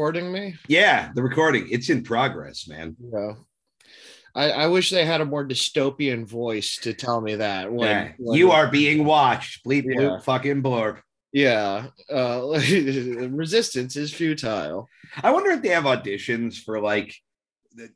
[0.00, 0.56] recording me?
[0.66, 1.68] Yeah, the recording.
[1.70, 2.96] It's in progress, man.
[2.98, 3.32] Yeah.
[4.34, 7.70] I, I wish they had a more dystopian voice to tell me that.
[7.70, 8.12] When, yeah.
[8.18, 9.62] when- you are being watched.
[9.66, 10.00] Bleep, Yeah.
[10.00, 11.00] bloop, fucking blurb.
[11.34, 11.88] Yeah.
[12.10, 12.46] Uh,
[13.30, 14.88] resistance is futile.
[15.22, 17.14] I wonder if they have auditions for like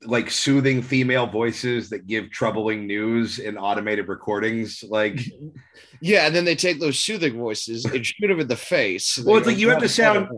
[0.02, 4.84] like soothing female voices that give troubling news in automated recordings.
[4.86, 5.20] Like,
[6.06, 9.16] Yeah, and then they take those soothing voices and shoot them in the face.
[9.24, 10.28] Well, it's like you have to sound-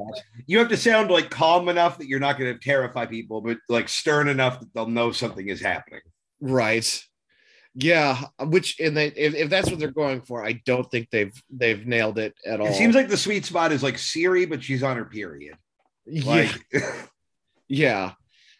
[0.46, 3.58] you have to sound like calm enough that you're not going to terrify people, but
[3.68, 6.02] like stern enough that they'll know something is happening.
[6.40, 7.02] right.
[7.78, 11.34] Yeah, which and they if, if that's what they're going for, I don't think they've
[11.50, 12.68] they've nailed it at all.
[12.68, 15.58] It seems like the sweet spot is like Siri, but she's on her period.
[16.06, 16.50] yeah, Like,
[17.68, 18.12] yeah.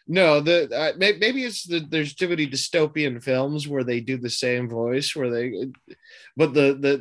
[0.07, 4.29] No, the uh, maybe it's the there's too many dystopian films where they do the
[4.29, 5.67] same voice where they,
[6.37, 6.93] but the the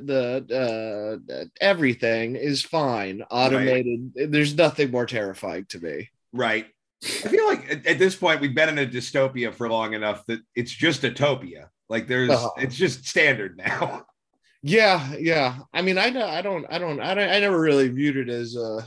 [0.49, 4.11] the uh, everything is fine automated.
[4.33, 6.11] There's nothing more terrifying to me.
[6.33, 6.67] right.
[7.05, 10.25] I feel like at, at this point we've been in a dystopia for long enough
[10.27, 11.71] that it's just utopia.
[11.91, 12.51] Like there's, Uh-huh.
[12.57, 14.05] it's just standard now.
[14.63, 15.59] Yeah, yeah.
[15.73, 18.29] I mean, I don't, I don't, I don't, I don't, I never really viewed it
[18.29, 18.85] as a.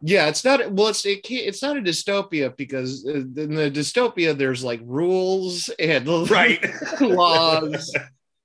[0.00, 0.72] Yeah, it's not.
[0.72, 3.10] Well, it's it can't, it's not a dystopia because uh,
[3.42, 6.64] in the dystopia there's like rules and Right.
[7.00, 7.92] laws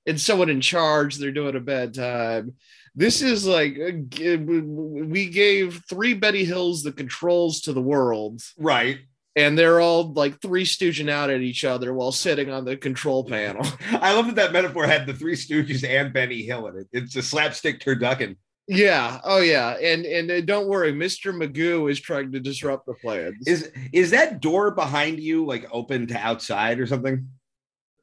[0.06, 1.16] and someone in charge.
[1.16, 2.54] They're doing a bad time.
[2.94, 8.98] This is like we gave three Benny Hills the controls to the world, right.
[9.36, 13.22] and they're all like three stooging out at each other while sitting on the control
[13.22, 13.64] panel.
[13.92, 16.88] I love that that metaphor had the Three Stooges and Benny Hill in it.
[16.92, 18.36] It's a slapstick turducken.
[18.66, 19.20] Yeah.
[19.22, 19.76] Oh, yeah.
[19.80, 21.32] And and uh, don't worry, Mr.
[21.32, 23.46] Magoo is trying to disrupt the plans.
[23.46, 27.28] Is is that door behind you like open to outside or something?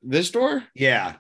[0.05, 0.63] this door?
[0.73, 1.15] Yeah.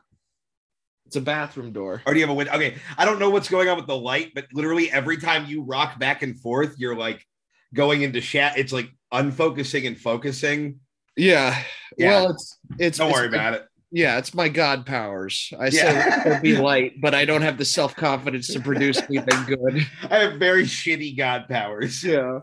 [1.15, 2.01] It's a bathroom door.
[2.05, 2.51] Or do you have a window?
[2.55, 5.63] Okay, I don't know what's going on with the light, but literally every time you
[5.63, 7.25] rock back and forth, you're like
[7.73, 8.57] going into shat.
[8.57, 10.81] It's like unfocusing and focusing.
[11.15, 11.57] Yeah.
[11.97, 12.09] Yeah.
[12.23, 13.65] Well, it's it's Don't it's worry about it.
[13.91, 15.53] Yeah, it's my god powers.
[15.57, 15.71] I Yeah.
[15.71, 19.87] say it'll be light, but I don't have the self confidence to produce anything good.
[20.11, 22.03] I have very shitty god powers.
[22.03, 22.39] Yeah.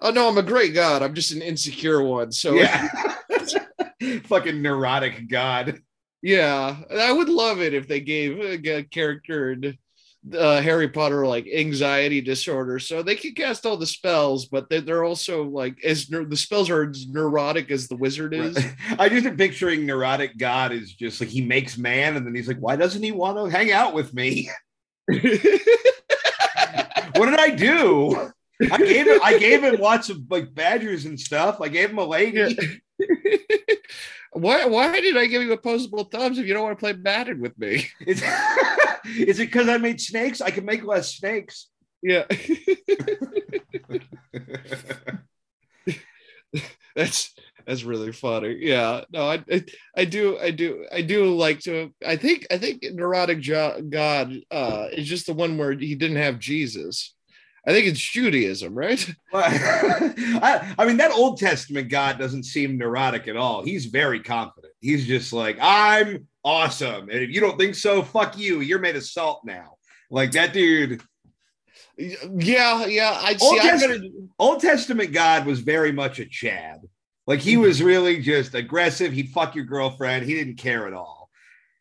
[0.00, 1.02] Oh no, I'm a great god.
[1.04, 2.32] I'm just an insecure one.
[2.32, 2.88] So Yeah.
[4.24, 5.80] Fucking neurotic god.
[6.26, 9.78] Yeah, I would love it if they gave a, character in
[10.36, 14.80] uh, Harry Potter like anxiety disorder, so they can cast all the spells, but they,
[14.80, 18.58] they're also like as neur- the spells are as neurotic as the wizard is.
[18.98, 22.48] I just am picturing neurotic God is just like he makes man, and then he's
[22.48, 24.50] like, why doesn't he want to hang out with me?
[25.06, 25.22] what
[27.14, 28.32] did I do?
[28.72, 31.60] I gave him I gave him lots of like badgers and stuff.
[31.60, 32.58] I gave him a lady.
[34.36, 34.66] why?
[34.66, 37.58] Why did I give you opposable thumbs if you don't want to play Madden with
[37.58, 37.86] me?
[38.00, 38.22] Is,
[39.04, 40.40] is it because I made snakes?
[40.40, 41.68] I can make less snakes.
[42.02, 42.24] Yeah,
[46.94, 47.34] that's
[47.66, 48.58] that's really funny.
[48.60, 49.64] Yeah, no, I, I
[49.96, 51.92] I do I do I do like to.
[52.06, 56.18] I think I think neurotic jo- God uh, is just the one where he didn't
[56.18, 57.15] have Jesus.
[57.66, 59.04] I think it's Judaism, right?
[59.34, 63.64] I, I mean, that Old Testament God doesn't seem neurotic at all.
[63.64, 64.72] He's very confident.
[64.80, 67.08] He's just like, I'm awesome.
[67.08, 68.60] And if you don't think so, fuck you.
[68.60, 69.76] You're made of salt now.
[70.10, 71.02] Like that dude.
[71.98, 73.18] Yeah, yeah.
[73.20, 73.68] I Old, see.
[73.68, 76.82] Testament, gonna, Old Testament God was very much a Chad.
[77.26, 77.62] Like he hmm.
[77.62, 79.12] was really just aggressive.
[79.12, 80.24] He'd fuck your girlfriend.
[80.24, 81.15] He didn't care at all.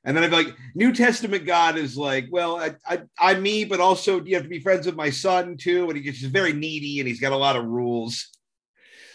[0.05, 3.65] And then I'd be like, New Testament God is like, well, I, I, I'm me,
[3.65, 5.89] but also you have to be friends with my son too.
[5.89, 8.29] And he's just very needy and he's got a lot of rules.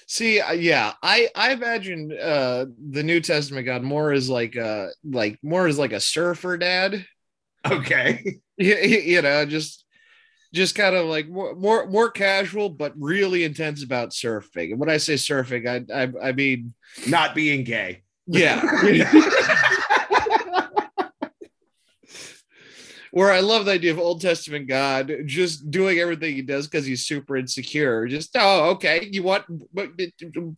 [0.06, 0.40] see.
[0.40, 5.38] uh, Yeah, I I imagine uh, the New Testament God more is like a like
[5.42, 7.04] more is like a surfer dad.
[7.70, 8.40] Okay.
[8.56, 9.84] you, you know just
[10.52, 14.90] just kind of like more, more more casual but really intense about surfing and when
[14.90, 16.75] i say surfing i i, I mean
[17.06, 18.02] Not being gay.
[18.26, 18.60] yeah
[23.12, 26.86] where i love the idea of old testament god just doing everything he does because
[26.86, 29.90] he's super insecure just oh okay you want but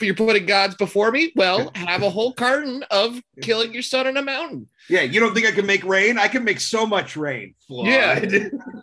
[0.01, 4.17] you're putting gods before me well have a whole carton of killing your son on
[4.17, 6.19] a mountain Yeah, you don't think I can make rain?
[6.19, 7.55] I can make so much rain.
[7.67, 7.87] Flood.
[7.87, 8.49] Yeah.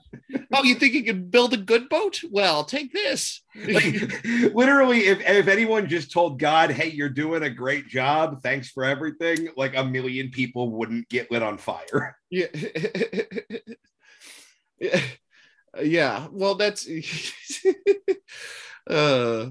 [0.53, 4.23] oh you think you can build a good boat well take this like,
[4.53, 8.83] literally, if, if anyone just told God, hey, you're doing a great job, thanks for
[8.83, 12.17] everything, like a million people wouldn't get lit on fire.
[12.29, 12.47] Yeah.
[14.79, 15.01] yeah.
[15.83, 16.27] Yeah.
[16.31, 16.87] Well, that's
[18.89, 19.49] uh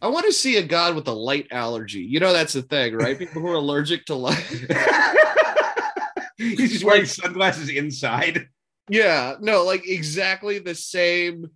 [0.00, 2.00] I want to see a god with a light allergy.
[2.00, 3.18] You know that's the thing, right?
[3.18, 4.42] People who are allergic to light.
[6.38, 8.48] He's just wearing sunglasses inside.
[8.90, 11.46] Yeah, no, like exactly the same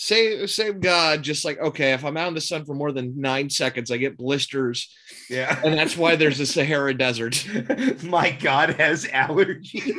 [0.00, 3.20] Same same God, just like okay, if I'm out in the sun for more than
[3.20, 4.88] nine seconds, I get blisters,
[5.28, 5.60] Yeah.
[5.64, 7.44] and that's why there's a Sahara Desert.
[8.04, 9.92] My God has allergies.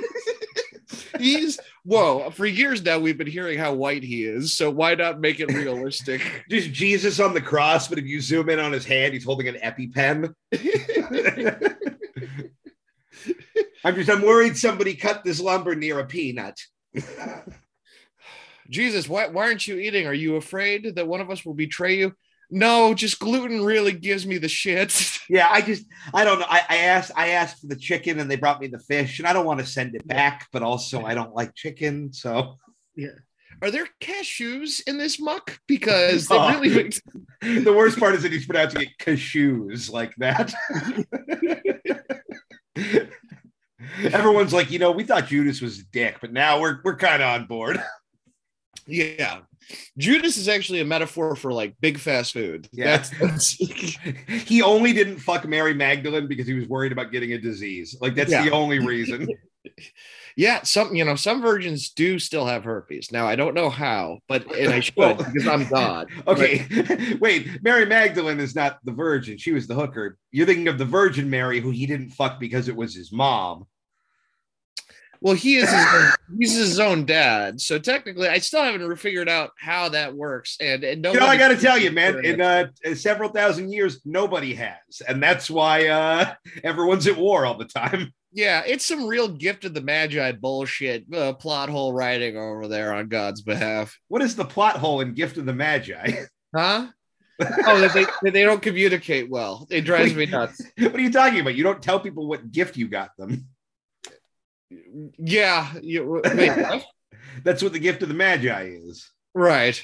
[1.19, 2.29] He's whoa.
[2.29, 4.55] For years now, we've been hearing how white he is.
[4.55, 6.21] So why not make it realistic?
[6.49, 9.49] Just Jesus on the cross, but if you zoom in on his hand, he's holding
[9.49, 10.33] an EpiPen.
[13.83, 16.57] I'm just, I'm worried somebody cut this lumber near a peanut.
[18.69, 20.05] Jesus, why why aren't you eating?
[20.07, 22.13] Are you afraid that one of us will betray you?
[22.51, 25.17] No, just gluten really gives me the shits.
[25.31, 26.47] Yeah, I just, I don't know.
[26.49, 29.27] I, I asked, I asked for the chicken, and they brought me the fish, and
[29.27, 32.55] I don't want to send it back, but also I don't like chicken, so
[32.95, 33.09] yeah.
[33.61, 35.59] Are there cashews in this muck?
[35.67, 36.49] Because they Oh.
[36.49, 36.99] really makes
[37.43, 40.51] the worst part is that he's pronouncing it cashews like that.
[44.03, 47.21] Everyone's like, you know, we thought Judas was a dick, but now we're we're kind
[47.21, 47.81] of on board.
[48.87, 49.39] yeah.
[49.97, 52.67] Judas is actually a metaphor for like big fast food.
[52.71, 52.97] Yeah.
[52.97, 57.37] That's, that's he only didn't fuck Mary Magdalene because he was worried about getting a
[57.37, 57.95] disease.
[58.01, 59.27] Like that's the only reason.
[60.35, 63.11] yeah, some you know, some virgins do still have herpes.
[63.11, 66.09] Now I don't know how, but and I should Well- because I'm God.
[66.25, 66.65] Okay,
[67.19, 67.61] wait.
[67.61, 70.17] Mary Magdalene is not the virgin; she was the hooker.
[70.31, 73.67] You're thinking of the Virgin Mary, who he didn't fuck because it was his mom.
[75.21, 79.27] Well, he is his own, he's his own dad, so technically, I still haven't figured
[79.27, 80.55] out how that works.
[80.61, 82.19] And and no You know, I got to tell you, man.
[82.23, 86.33] In uh, several thousand years, nobody has, and that's why uh,
[86.63, 88.13] everyone's at war all the time.
[88.31, 92.93] yeah, it's some real gift of the magi bullshit, uh, plot hole writing over there
[92.93, 96.11] on God's behalf, What is the plot hole in Gift of the Magi?
[96.55, 96.87] huh?
[97.65, 99.65] Oh, they, they don't communicate well.
[99.69, 100.61] It drives me nuts.
[100.77, 101.55] what are you talking about?
[101.55, 103.47] You don't tell people what gift you got them.
[105.17, 106.83] Yeah, you, wait.
[107.43, 109.09] That's what the Gift of the Magi is.
[109.33, 109.81] right.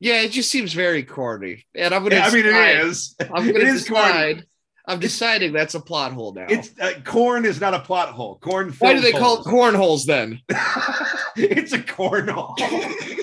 [0.00, 2.16] Yeah, it just seems very corny, and I'm gonna.
[2.16, 3.14] Yeah, I mean, it is.
[3.20, 4.42] I'm gonna is corny.
[4.86, 6.46] I'm deciding that's a plot hole now.
[6.48, 8.38] It's uh, corn is not a plot hole.
[8.40, 8.72] Corn.
[8.80, 9.46] Why do they fills call it holes.
[9.46, 10.40] cornholes then?
[11.36, 12.56] it's a corn hole.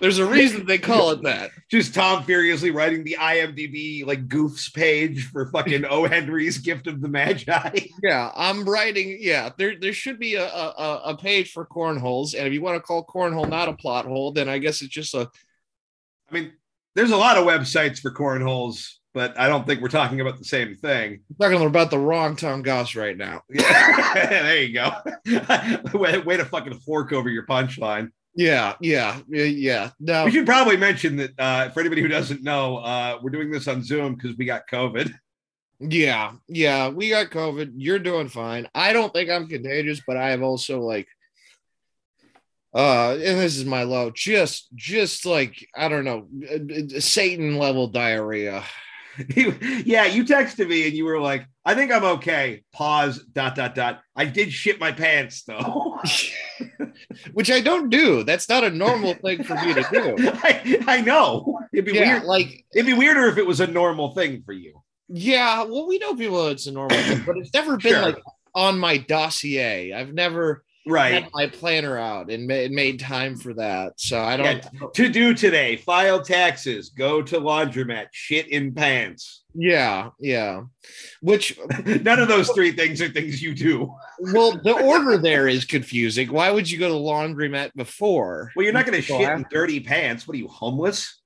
[0.00, 1.50] There's a reason they call it that.
[1.70, 6.04] Just Tom furiously writing the IMDb like goofs page for fucking O.
[6.06, 7.70] Henry's Gift of the Magi.
[8.02, 9.18] Yeah, I'm writing.
[9.20, 12.76] Yeah, there there should be a, a a- page for cornholes, and if you want
[12.76, 15.30] to call cornhole not a plot hole, then I guess it's just a
[16.30, 16.52] I mean,
[16.94, 20.44] there's a lot of websites for cornholes, but I don't think we're talking about the
[20.44, 21.20] same thing.
[21.40, 23.42] talking about the wrong Tom Goss right now.
[23.50, 24.90] Yeah, there you go.
[25.98, 28.08] way, way to fucking fork over your punchline.
[28.34, 29.90] Yeah, yeah, yeah.
[30.00, 33.50] No, We should probably mention that uh, for anybody who doesn't know, uh, we're doing
[33.50, 35.12] this on Zoom because we got COVID.
[35.80, 36.88] yeah, yeah.
[36.88, 37.72] We got COVID.
[37.76, 38.68] You're doing fine.
[38.74, 41.08] I don't think I'm contagious, but I have also like,
[42.74, 44.10] uh, and this is my low.
[44.10, 48.64] Just, just like I don't know, uh, Satan level diarrhea.
[49.84, 52.62] yeah, you texted me and you were like, I think I'm okay.
[52.72, 54.00] Pause, dot, dot, dot.
[54.16, 55.58] I did shit my pants though.
[55.60, 56.00] Oh.
[57.32, 58.22] Which I don't do.
[58.24, 60.16] That's not a normal thing for me to do.
[60.42, 61.58] I, I know.
[61.72, 62.24] It'd be Yeah, weird.
[62.24, 64.82] like It'd be weirder if it was a normal thing for you.
[65.08, 68.02] Yeah, well, we know people it's a normal thing, but it's never been Sure.
[68.02, 68.18] like
[68.54, 69.92] on my dossier.
[69.92, 71.28] I've never Right.
[71.32, 73.92] my planner out and ma- made time for that.
[74.00, 74.94] So I don't.
[74.94, 79.44] To do today, file taxes, go to laundromat, shit in pants.
[79.54, 80.62] Yeah, yeah.
[81.20, 83.94] Which, None of those three things are things you do.
[84.32, 86.32] well, the order there is confusing.
[86.32, 88.50] Why would you go to laundromat before?
[88.56, 90.26] Well, you're not going to shit I- in dirty pants.
[90.26, 91.20] What are you, homeless?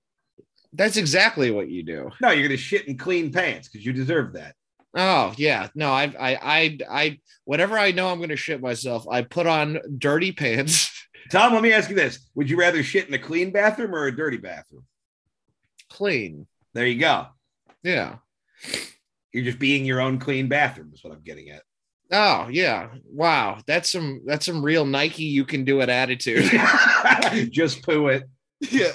[0.72, 2.10] That's exactly what you do.
[2.20, 4.54] No, you're going to shit in clean pants because you deserve that.
[4.96, 9.06] Oh yeah, no, I, I, I, I, whatever I know I'm going to shit myself,
[9.08, 10.90] I put on dirty pants.
[11.30, 14.06] Tom, let me ask you this: Would you rather shit in a clean bathroom or
[14.06, 14.84] a dirty bathroom?
[15.90, 16.46] Clean.
[16.72, 17.26] There you go.
[17.82, 18.16] Yeah.
[19.32, 20.90] You're just being your own clean bathroom.
[20.94, 21.62] Is what I'm getting at.
[22.10, 22.88] Oh yeah.
[23.04, 23.58] Wow.
[23.66, 26.50] That's some that's some real Nike you can do it attitude.
[27.50, 28.28] just poo it.
[28.60, 28.92] yeah.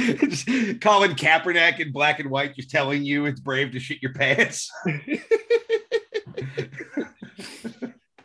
[0.80, 4.70] Colin Kaepernick in black and white, just telling you it's brave to shit your pants.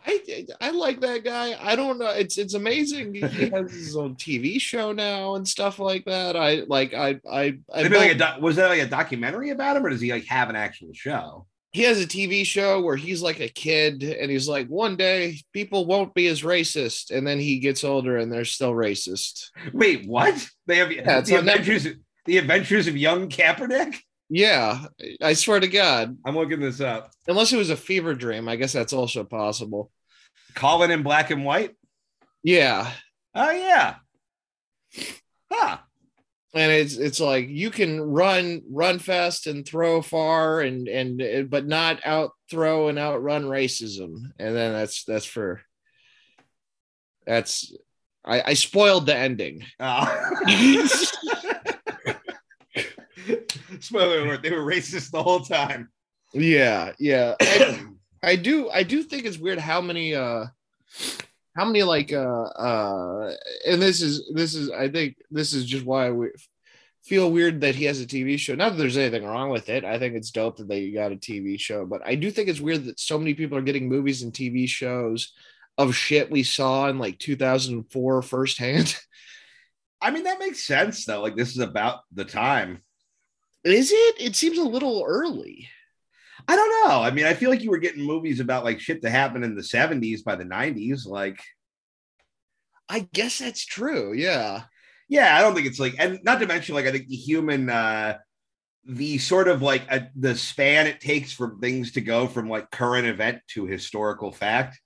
[0.08, 1.56] I I like that guy.
[1.60, 2.10] I don't know.
[2.10, 3.14] It's it's amazing.
[3.14, 6.36] He has his own TV show now and stuff like that.
[6.36, 9.78] I like I I, I Maybe like a doc- was that like a documentary about
[9.78, 11.48] him, or does he like have an actual show?
[11.76, 15.38] He has a TV show where he's like a kid and he's like one day
[15.52, 19.50] people won't be as racist and then he gets older and they're still racist.
[19.74, 20.48] Wait, what?
[20.68, 21.86] They have Yeah, the adventures.
[22.26, 23.98] The Adventures of Young Kaepernick.
[24.30, 24.86] Yeah,
[25.22, 26.18] I swear to God.
[26.26, 27.12] I'm looking this up.
[27.28, 29.92] Unless it was a fever dream, I guess that's also possible.
[30.56, 31.76] Colin in black and white.
[32.42, 32.90] Yeah.
[33.36, 33.96] Oh yeah,
[35.52, 35.78] Huh.
[36.56, 41.68] And it's it's like you can run run fast and throw far and and but
[41.68, 45.62] not out throw and outrun racism and then that's that's for
[47.26, 47.74] that's
[48.24, 50.32] i i spoiled the ending Oh.
[53.80, 55.90] Spoiler alert, they were racist the whole time.
[56.34, 60.46] yeah yeah And i do i do think it's weird how many uh
[61.56, 63.34] how many like uh uh
[63.68, 66.30] and this is this is i think this is just why we
[67.04, 68.56] feel weird that he has a tv show.
[68.56, 69.86] Not that there's anything wrong with it.
[69.86, 72.60] I think it's dope that they got a tv show but i do think it's
[72.60, 75.34] weird that so many people are getting movies and tv shows
[75.78, 78.96] of shit we saw in like 2004 firsthand.
[80.02, 81.22] I mean, that makes sense though.
[81.22, 82.82] Like this is about the time.
[83.64, 84.16] is it?
[84.20, 85.70] It seems a little early
[86.48, 87.02] I don't know.
[87.02, 89.56] I mean, I feel like you were getting movies about like shit that happened in
[89.56, 91.06] the 70s by the 90s.
[91.08, 91.40] Like,
[92.88, 94.62] i guess that's true yeah
[95.08, 97.70] yeah, I don't think it's like, and not to mention, like, I think the human,
[97.70, 98.18] uh,
[98.88, 102.70] the sort of like a, the span it takes for things to go from like
[102.72, 104.80] current event to historical fact,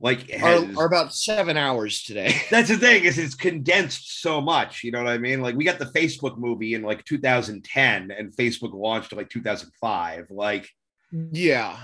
[0.00, 4.40] like, has, are, are about seven hours today that's the thing is it's condensed so
[4.40, 4.84] much.
[4.84, 5.40] You know what I mean?
[5.40, 10.30] Like, we got the Facebook movie in like 2010, and Facebook launched in like 2005.
[10.30, 10.68] Like,
[11.12, 11.76] Yeah.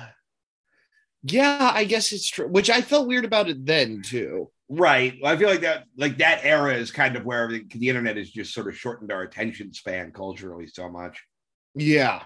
[1.23, 2.47] Yeah, I guess it's true.
[2.49, 4.51] Which I felt weird about it then too.
[4.69, 5.15] Right.
[5.25, 8.31] I feel like that like that era is kind of where the, the internet has
[8.31, 11.23] just sort of shortened our attention span culturally so much.
[11.75, 12.23] Yeah.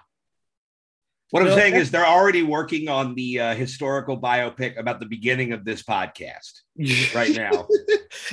[1.30, 5.06] What I'm No, saying is they're already working on the uh, historical biopic about the
[5.06, 6.60] beginning of this podcast
[7.14, 7.66] right now.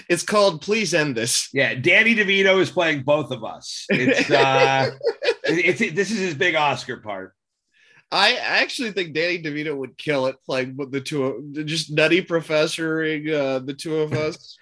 [0.10, 1.48] it's called Please End This.
[1.54, 3.86] yeah, Danny DeVito is playing both of us.
[3.90, 4.90] It's uh
[5.46, 7.34] it's, this is his big Oscar part.
[8.12, 12.24] I actually think Danny DeVito would kill it playing with the two of just nutty
[12.24, 14.58] professoring uh, the two of us.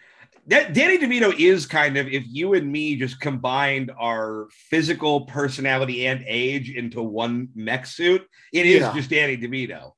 [0.47, 6.07] That Danny DeVito is kind of if you and me just combined our physical personality
[6.07, 8.93] and age into one mech suit, it is Yeah.
[8.93, 9.91] just Danny DeVito.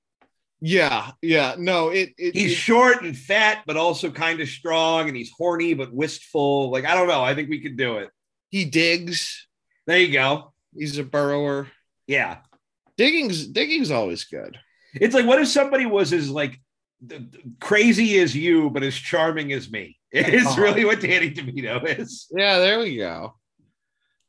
[0.60, 1.56] yeah, yeah.
[1.58, 5.32] No, it, it He's it- short and fat, but also kind of strong, and he's
[5.38, 6.72] horny but wistful.
[6.72, 7.24] Like I don't know.
[7.24, 8.10] I think we could do it.
[8.50, 9.48] he digs.
[9.88, 10.54] There you go.
[10.76, 11.68] He's a burrower.
[12.08, 12.38] Yeah,
[13.00, 14.58] Digging's digging's always good.
[14.94, 16.60] it's like what if somebody was as like
[17.62, 19.98] crazy as you, but as charming as me?
[20.12, 20.62] It's Uh-huh.
[20.62, 22.28] really what Danny DeVito is.
[22.36, 23.36] Yeah, there we go.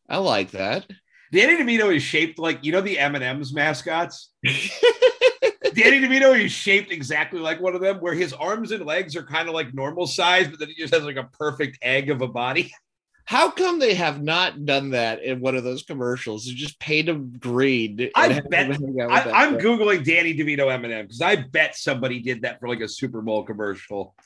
[0.09, 0.87] I like that.
[1.33, 4.31] Danny DeVito is shaped like you know the M and M's mascots.
[4.45, 9.23] Danny DeVito is shaped exactly like one of them, where his arms and legs are
[9.25, 12.23] kind of like normal size, but then he just has like a perfect egg of
[12.23, 12.73] a body.
[13.31, 16.47] How come they have not done that in one of those commercials?
[16.47, 18.11] They just paint them green.
[18.17, 19.63] I bet- them hang out with I, stuff.
[19.63, 23.45] googling Danny DeVito M&M because I bet somebody did that for like a Super Bowl
[23.45, 24.17] commercial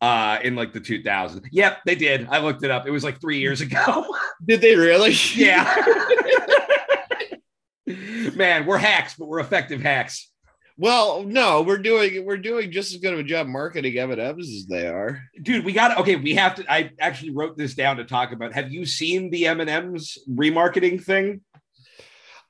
[0.00, 1.44] uh in like the 2000s.
[1.52, 2.26] Yep, they did.
[2.30, 2.86] I looked it up.
[2.86, 4.06] It was like three years ago.
[4.46, 5.14] Did they really?
[5.34, 5.84] yeah.
[8.34, 10.30] Man, we're hacks, but we're effective hacks.
[10.76, 14.66] Well, no, we're doing we're doing just as good of a job marketing M&Ms as
[14.66, 15.22] they are.
[15.40, 16.16] Dude, we got okay.
[16.16, 16.72] We have to.
[16.72, 18.52] I actually wrote this down to talk about.
[18.54, 21.42] Have you seen the M and M's remarketing thing?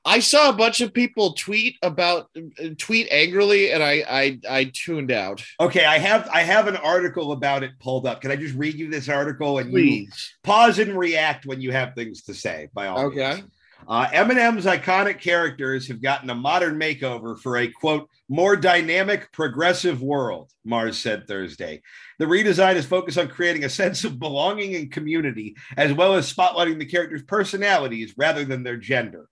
[0.07, 2.29] I saw a bunch of people tweet about
[2.77, 5.43] tweet angrily, and I I I tuned out.
[5.59, 8.21] Okay, I have I have an article about it pulled up.
[8.21, 10.35] Can I just read you this article and you Please.
[10.43, 12.69] pause and react when you have things to say?
[12.73, 13.49] By all means.
[13.87, 20.01] Uh, M&M's iconic characters have gotten a modern makeover for a quote more dynamic, progressive
[20.01, 20.51] world.
[20.63, 21.81] Mars said Thursday.
[22.17, 26.31] The redesign is focused on creating a sense of belonging and community, as well as
[26.33, 29.27] spotlighting the characters' personalities rather than their gender.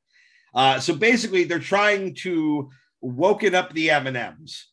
[0.53, 2.69] Uh, so basically, they're trying to
[3.01, 4.65] woken up the M&Ms.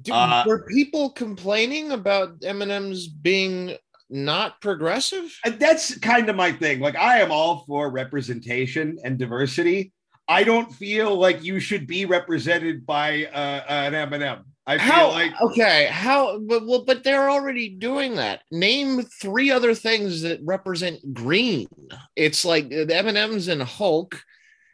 [0.00, 3.76] Do- Uh, were people complaining about M&Ms being
[4.10, 5.38] not progressive?
[5.44, 6.80] And that's kind of my thing.
[6.80, 9.92] Like, I am all for representation and diversity.
[10.28, 14.44] I don't feel like you should be represented by uh, an M&M.
[14.66, 15.10] I feel How?
[15.10, 15.88] like okay.
[15.90, 16.38] How?
[16.38, 18.40] But well, but they're already doing that.
[18.50, 21.68] Name three other things that represent green.
[22.16, 24.22] It's like the M and M's and Hulk,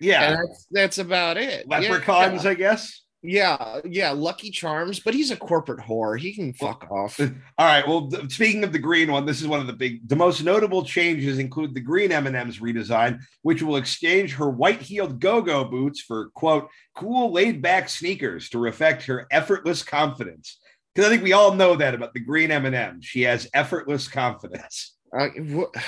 [0.01, 1.67] yeah, and that's, that's about it.
[1.69, 3.03] Yeah, I guess.
[3.23, 6.19] Yeah, yeah, Lucky Charms, but he's a corporate whore.
[6.19, 7.21] He can fuck off.
[7.59, 7.87] All right.
[7.87, 10.43] Well, th- speaking of the green one, this is one of the big, the most
[10.43, 16.31] notable changes include the green M&M's redesign, which will exchange her white-heeled go-go boots for
[16.31, 20.59] quote cool laid-back sneakers to reflect her effortless confidence.
[20.95, 23.03] Because I think we all know that about the green M&M.
[23.03, 24.97] She has effortless confidence.
[25.13, 25.79] I, wh-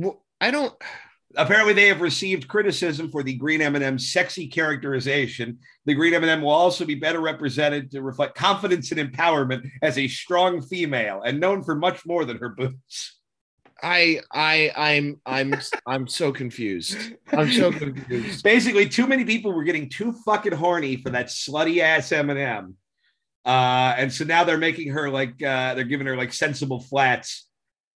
[0.00, 0.74] wh- I don't.
[1.38, 5.58] Apparently, they have received criticism for the green M&M's sexy characterization.
[5.86, 10.08] The green M&M will also be better represented to reflect confidence and empowerment as a
[10.08, 13.20] strong female and known for much more than her boots.
[13.80, 15.54] I I I'm I'm
[15.86, 16.98] I'm so confused.
[17.30, 18.42] I'm so confused.
[18.42, 22.74] Basically, too many people were getting too fucking horny for that slutty ass M&M.
[23.44, 27.46] Uh, and so now they're making her like uh, they're giving her like sensible flats.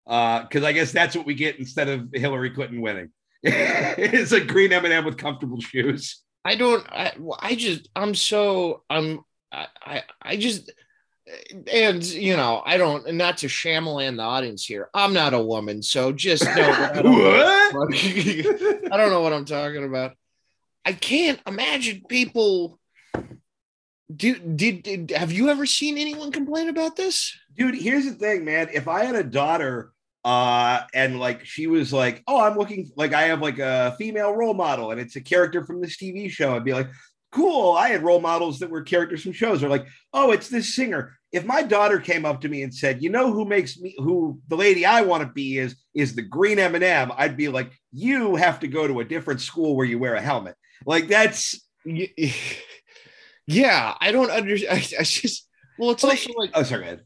[0.06, 3.11] Uh, because I guess that's what we get instead of Hillary Clinton winning.
[3.99, 6.22] it's a green M&M with comfortable shoes.
[6.44, 9.20] I don't I I just I'm so I'm
[9.52, 10.70] I I, I just
[11.72, 14.88] and you know, I don't not to Shyamalan the audience here.
[14.92, 17.94] I'm not a woman, so just know I don't, what?
[18.92, 20.16] I don't know what I'm talking about.
[20.84, 22.78] I can't imagine people.
[24.14, 27.37] Do did, did have you ever seen anyone complain about this?
[27.56, 28.68] Dude, here's the thing, man.
[28.72, 29.92] If I had a daughter
[30.25, 34.33] uh and like she was like oh i'm looking like i have like a female
[34.33, 36.88] role model and it's a character from this tv show i'd be like
[37.33, 40.75] cool i had role models that were characters from shows or like oh it's this
[40.76, 43.95] singer if my daughter came up to me and said you know who makes me
[43.99, 47.73] who the lady i want to be is is the green m&m i'd be like
[47.93, 50.55] you have to go to a different school where you wear a helmet
[50.87, 51.67] like that's
[53.47, 54.73] Yeah, I don't understand.
[54.99, 55.49] I, I just
[55.79, 57.00] well, it's Well, also like oh sorry go ahead.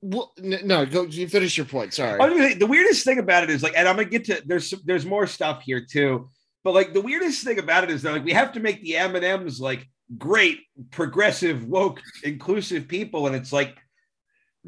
[0.00, 1.92] Well, no, go you finish your point.
[1.94, 2.20] Sorry.
[2.20, 4.24] I was gonna say, the weirdest thing about it is like, and I'm gonna get
[4.26, 6.30] to there's there's more stuff here too,
[6.64, 8.96] but like the weirdest thing about it is that like we have to make the
[8.96, 9.86] M and M's like
[10.16, 13.76] great, progressive, woke, inclusive people, and it's like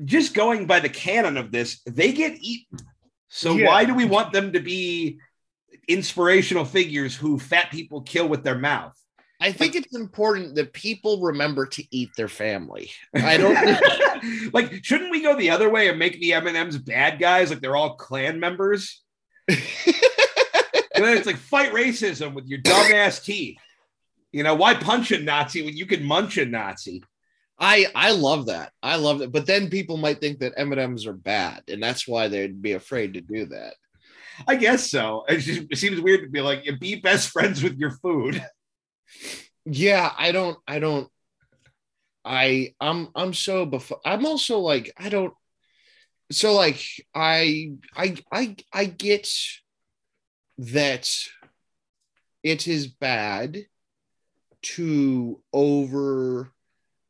[0.05, 2.79] just going by the canon of this, they get eaten.
[3.29, 3.69] So Yeah.
[3.69, 5.19] why do we want them to be
[5.89, 8.97] inspirational figures who fat people kill with their mouth?
[9.41, 12.91] I think it's important that people remember to eat their family.
[13.15, 14.53] I don't.
[14.53, 17.51] like, shouldn't we go the other way and make the M and M's bad guys?
[17.51, 19.03] Like they're all Klan members.
[19.49, 19.59] And
[20.95, 23.59] then it's like fight racism with your dumbass teeth.
[24.33, 27.03] You know, why punch a Nazi when you can munch a Nazi?
[27.59, 28.73] I I love that.
[28.83, 29.33] I love that.
[29.33, 32.63] But then people might think that M and M's are bad, and that's why they'd
[32.63, 33.75] be afraid to do that.
[34.47, 35.25] I guess so.
[35.29, 38.43] It, just, it seems weird to be like, you be best friends with your food.
[39.65, 40.59] Yeah, I don't.
[40.67, 41.09] I don't.
[42.25, 45.35] I I'm I'm so bef- I'm also like I don't.
[46.33, 46.83] So like
[47.15, 49.29] I I I I get
[50.59, 51.11] that
[52.43, 53.59] it is bad
[54.63, 56.53] to over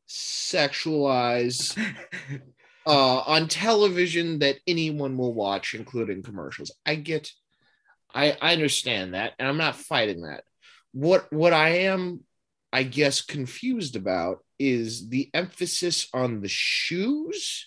[0.08, 1.76] sexualize
[2.86, 6.72] uh, on television that anyone will watch, including commercials.
[6.84, 7.30] I get,
[8.12, 10.44] I, I understand that, and I'm not fighting that.
[10.92, 12.20] What what I am,
[12.72, 17.66] I guess, confused about is the emphasis on the shoes.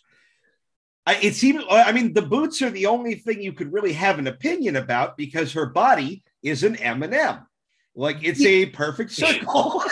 [1.06, 4.20] I, it seems, I mean, the boots are the only thing you could really have
[4.20, 7.46] an opinion about because her body is an M&M.
[7.96, 9.84] Like it's a perfect circle.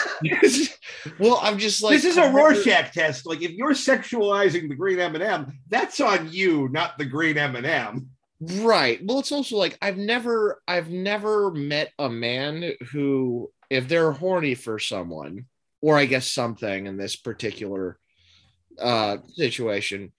[1.20, 3.26] well, I'm just like this is a Rorschach test.
[3.26, 8.10] Like if you're sexualizing the green M&M, that's on you, not the green M&M.
[8.42, 9.00] Right.
[9.06, 14.56] Well, it's also like I've never I've never met a man who if they're horny
[14.56, 15.46] for someone
[15.82, 18.00] or I guess something in this particular
[18.80, 20.14] uh situation,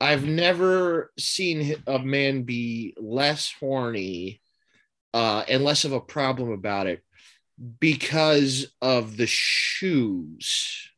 [0.00, 4.42] I've never seen a man be less horny
[5.14, 7.02] uh and less of a problem about it
[7.80, 10.90] because of the shoes.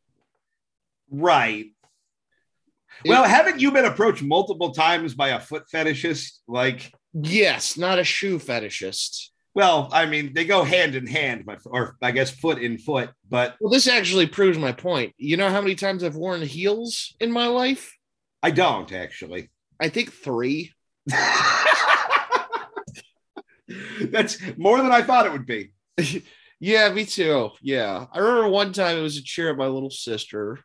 [1.11, 1.76] Right.
[3.05, 6.39] It- Well, haven't you been approached multiple times by a foot fetishist?
[6.49, 9.29] Like, Yes, not a shoe fetishist.
[9.55, 13.11] well, I mean, they go hand in hand, my, or I guess foot in foot.
[13.29, 15.15] But Well, this actually proves my point.
[15.17, 17.93] You know how many times I've worn heels in my life?
[18.43, 19.51] I don't actually.
[19.81, 20.73] I think three.
[24.11, 25.73] That's more than I thought it would be.
[26.59, 27.51] Yeah, me too.
[27.61, 30.59] Yeah, I remember one time it was a cheer at my little sister.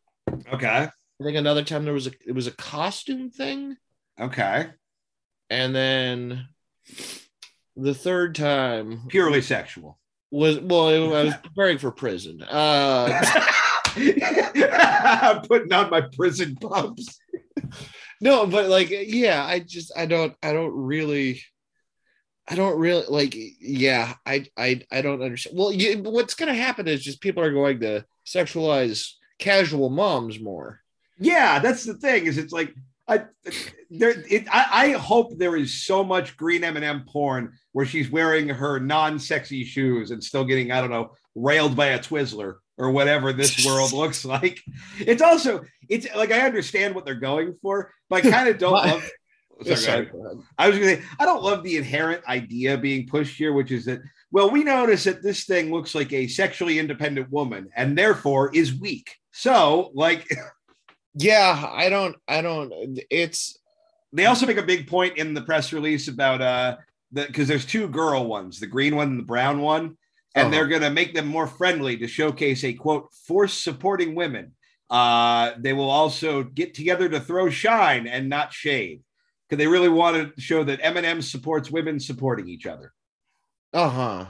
[0.54, 0.88] Okay.
[1.22, 3.78] I think another time there was a it was a costume thing,
[4.20, 4.68] Okay.
[5.52, 6.48] and then
[7.76, 10.00] the third time Purely sexual.
[10.32, 12.42] was well, it- I was preparing for prison.
[12.42, 13.22] Uh,
[13.96, 17.20] I'm putting on my prison pumps.
[18.20, 21.42] no, but like, yeah, I just I don't I don't really.
[22.50, 23.36] I don't really like.
[23.62, 25.58] Yeah, I I I don't understand.
[25.58, 30.40] Well, you, what's going to happen is just people are going to sexualize casual moms
[30.40, 30.81] more.
[31.22, 32.26] Yeah, that's the thing.
[32.26, 32.74] Is it's like
[33.08, 33.26] I
[33.90, 34.24] there.
[34.30, 38.10] It, I, I hope there is so much green M and m porn where she's
[38.10, 42.92] wearing her non-sexy shoes and still getting I don't know railed by a Twizzler or
[42.92, 44.60] whatever this world looks like.
[45.00, 48.74] It's also it's like I understand what they're going for, but I kind of don't
[48.74, 49.10] love.
[49.64, 50.12] Sorry, Sorry, ahead.
[50.12, 50.38] go ahead.
[50.58, 53.72] I was going to say, I don't love the inherent idea being pushed here, which
[53.72, 54.00] is that,
[54.32, 58.74] well, we notice that this thing looks like a sexually independent woman and therefore is
[58.74, 59.16] weak.
[59.32, 60.28] So, like,
[61.14, 62.16] Yeah, I don't.
[62.28, 62.72] I don't.
[63.10, 63.58] It's.
[64.14, 66.78] They also make a big point in the press release about uh
[67.12, 69.98] the because there's two girl ones, the green one and the brown one,
[70.36, 70.50] and Uh-huh.
[70.50, 74.54] they're gonna make them more friendly to showcase a quote force supporting women.
[74.90, 79.02] Uh, they will also get together to throw shine and not shade
[79.48, 82.92] because they really want to show that M&M supports women supporting each other.
[83.74, 84.26] Uh-huh.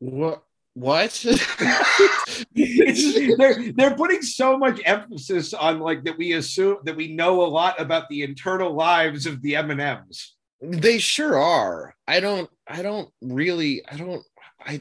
[0.00, 0.42] What
[0.74, 1.12] what?
[2.54, 7.46] They're they're putting so much emphasis on like that we assume that we know a
[7.46, 10.34] lot about the internal lives of the M and M's.
[10.60, 11.94] they sure are.
[12.06, 14.22] I don't I don't really I don't
[14.64, 14.80] I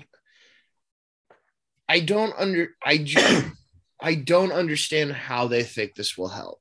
[1.90, 3.52] I don't under I ju-
[4.02, 6.60] I don't understand how they think this will help.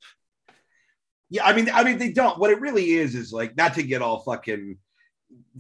[1.31, 2.39] Yeah, I mean, I mean, they don't.
[2.39, 4.77] What it really is is like not to get all fucking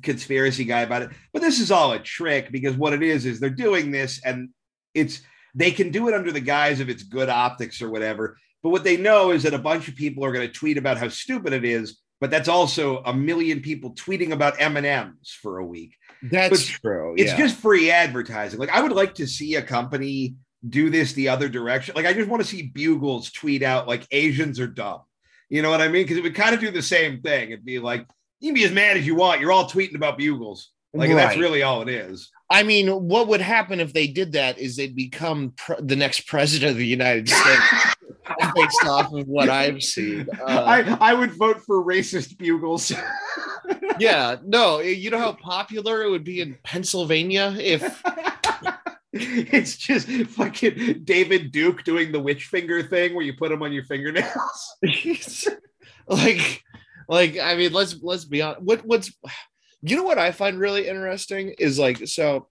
[0.02, 3.40] conspiracy guy about it, but this is all a trick because what it is is
[3.40, 4.50] they're doing this and
[4.94, 5.22] it's
[5.54, 8.36] they can do it under the guise of it's good optics or whatever.
[8.62, 10.98] But what they know is that a bunch of people are going to tweet about
[10.98, 15.36] how stupid it is, but that's also a million people tweeting about M and M's
[15.40, 15.96] for a week.
[16.22, 17.14] That's But true.
[17.16, 17.38] It's yeah.
[17.38, 18.60] just free advertising.
[18.60, 20.36] Like I would like to see a company
[20.68, 21.94] do this the other direction.
[21.96, 25.00] Like I just want to see Bugles tweet out like Asians are dumb.
[25.48, 26.04] You know what I mean?
[26.04, 27.50] Because it would kind of do the same thing.
[27.50, 28.06] It'd be like
[28.40, 29.40] you can be as mad as you want.
[29.40, 30.70] You're all tweeting about Bugles.
[30.92, 32.30] Like that's really all it is.
[32.50, 36.26] I mean, what would happen if they did that is they'd become pre- the next
[36.26, 37.94] president of the United States
[38.56, 40.26] based off of what I've seen.
[40.40, 42.92] Uh, I I would vote for racist Bugles.
[44.00, 48.02] yeah, no, you know how popular it would be in Pennsylvania if
[49.12, 53.72] it's just fucking David Duke doing the witch finger thing where you put them on
[53.72, 54.76] your fingernails.
[56.08, 56.64] like
[57.10, 59.12] like I mean let's let's be honest what what's
[59.82, 62.48] you know what I find really interesting is like so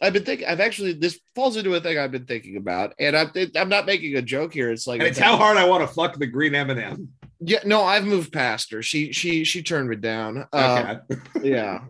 [0.00, 3.16] I've been thinking I've actually this falls into a thing I've been thinking about and
[3.16, 5.86] I'm I'm not making a joke here it's like And it's how hard I want
[5.86, 7.08] to fuck the green M&M.
[7.40, 11.20] yeah no I've moved past her she she she turned me down uh, Okay.
[11.42, 11.82] yeah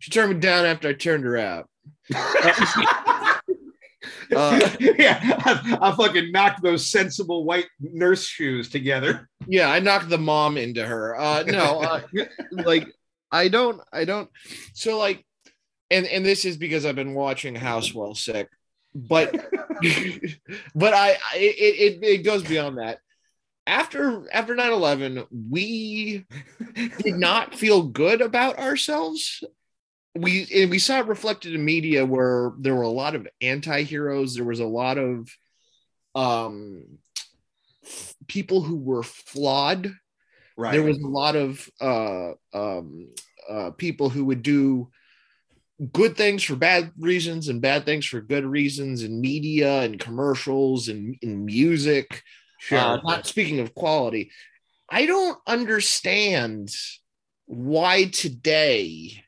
[0.00, 1.68] she turned me down after I turned her out
[4.34, 9.28] Uh, yeah, I, I fucking knocked those sensible white nurse shoes together.
[9.46, 11.16] Yeah i knocked the mom into her.
[11.18, 12.00] Uh no uh,
[12.52, 12.86] like
[13.32, 14.30] i don't i don't
[14.74, 15.24] so like
[15.90, 18.48] and and this is because i've been watching house while sick
[18.94, 19.32] but
[20.74, 22.98] but i I- it, it it goes beyond that.
[23.66, 26.26] After after 9-11 we
[27.02, 29.42] did not feel good about ourselves.
[30.14, 34.34] We and we saw it reflected in media where there were a lot of anti-heroes.
[34.34, 35.30] There was a lot of
[36.14, 36.98] um
[38.28, 39.92] people who were flawed
[40.56, 40.72] Right.
[40.72, 43.08] there was a lot of uh um
[43.48, 44.88] uh people who would do
[45.92, 50.88] good things for bad reasons and bad things for good reasons in media and commercials
[50.88, 52.22] and in music
[52.58, 52.78] sure.
[52.78, 54.30] uh, not speaking of quality,
[54.88, 56.74] I don't understand
[57.46, 59.22] why today.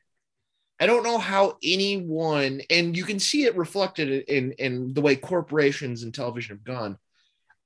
[0.79, 5.15] I don't know how anyone, and you can see it reflected in in the way
[5.15, 6.97] corporations and television have gone.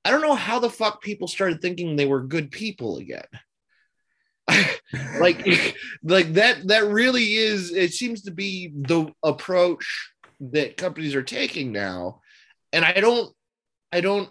[0.04, 3.22] I don't know how the fuck people started thinking they were good people again.
[5.20, 5.46] like,
[6.02, 6.66] like that.
[6.66, 7.72] That really is.
[7.72, 10.10] It seems to be the approach
[10.40, 12.20] that companies are taking now,
[12.72, 13.32] and I don't.
[13.94, 14.30] I don't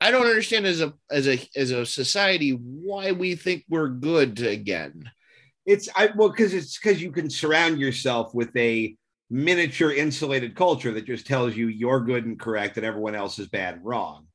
[0.00, 4.40] I don't understand as a as a as a society why we think we're good
[4.40, 5.10] again.
[5.66, 8.96] It's I well because it's because you can surround yourself with a
[9.30, 13.48] miniature insulated culture that just tells you you're good and correct and everyone else is
[13.48, 14.27] bad and wrong.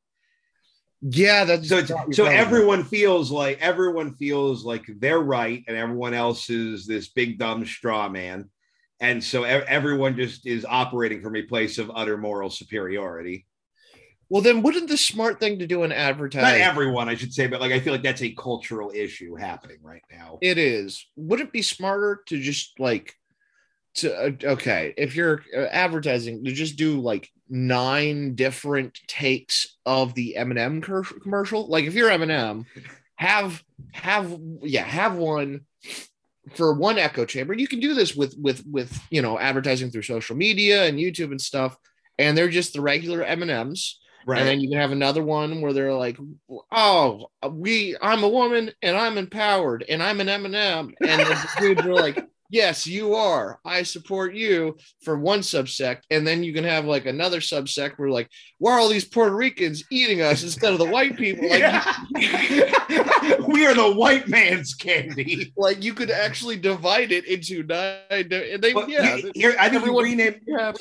[1.05, 6.13] Yeah, that's So it's, so everyone feels like everyone feels like they're right and everyone
[6.13, 8.49] else is this big dumb straw man.
[9.01, 13.45] And so everyone just is operating from a place of utter moral superiority.
[14.29, 14.41] well.
[14.41, 16.59] Then wouldn't the smart thing to do in advertising?
[16.59, 19.79] Not everyone, I should say, but like I feel like that's a cultural issue happening
[19.83, 20.37] right now.
[20.41, 21.05] it is.
[21.17, 23.13] Would it be smarter to just like
[23.95, 30.13] to uh, okay if you're uh, advertising to just do like nine different takes of
[30.15, 31.67] the M&M cur- commercial?
[31.67, 32.65] Like if you're M&M,
[33.15, 33.63] have
[33.93, 35.61] have yeah have one
[36.55, 40.01] for one echo chamber you can do this with with with you know advertising through
[40.01, 41.77] social media and youtube and stuff
[42.17, 44.39] and they're just the regular m&ms Right.
[44.39, 46.17] and then you can have another one where they're like
[46.71, 51.81] oh we i'm a woman and i'm empowered and i'm an m&m and the dudes
[51.81, 56.63] are like yes you are i support you for one subsect and then you can
[56.63, 60.71] have like another subsect where like why are all these puerto ricans eating us instead
[60.71, 61.63] of the white people like
[63.47, 65.51] we are the white man's candy.
[65.57, 69.69] like you could actually divide it into nine and they But yeah here- here, I
[69.69, 70.39] think everyone- we rename.
[70.45, 70.71] yeah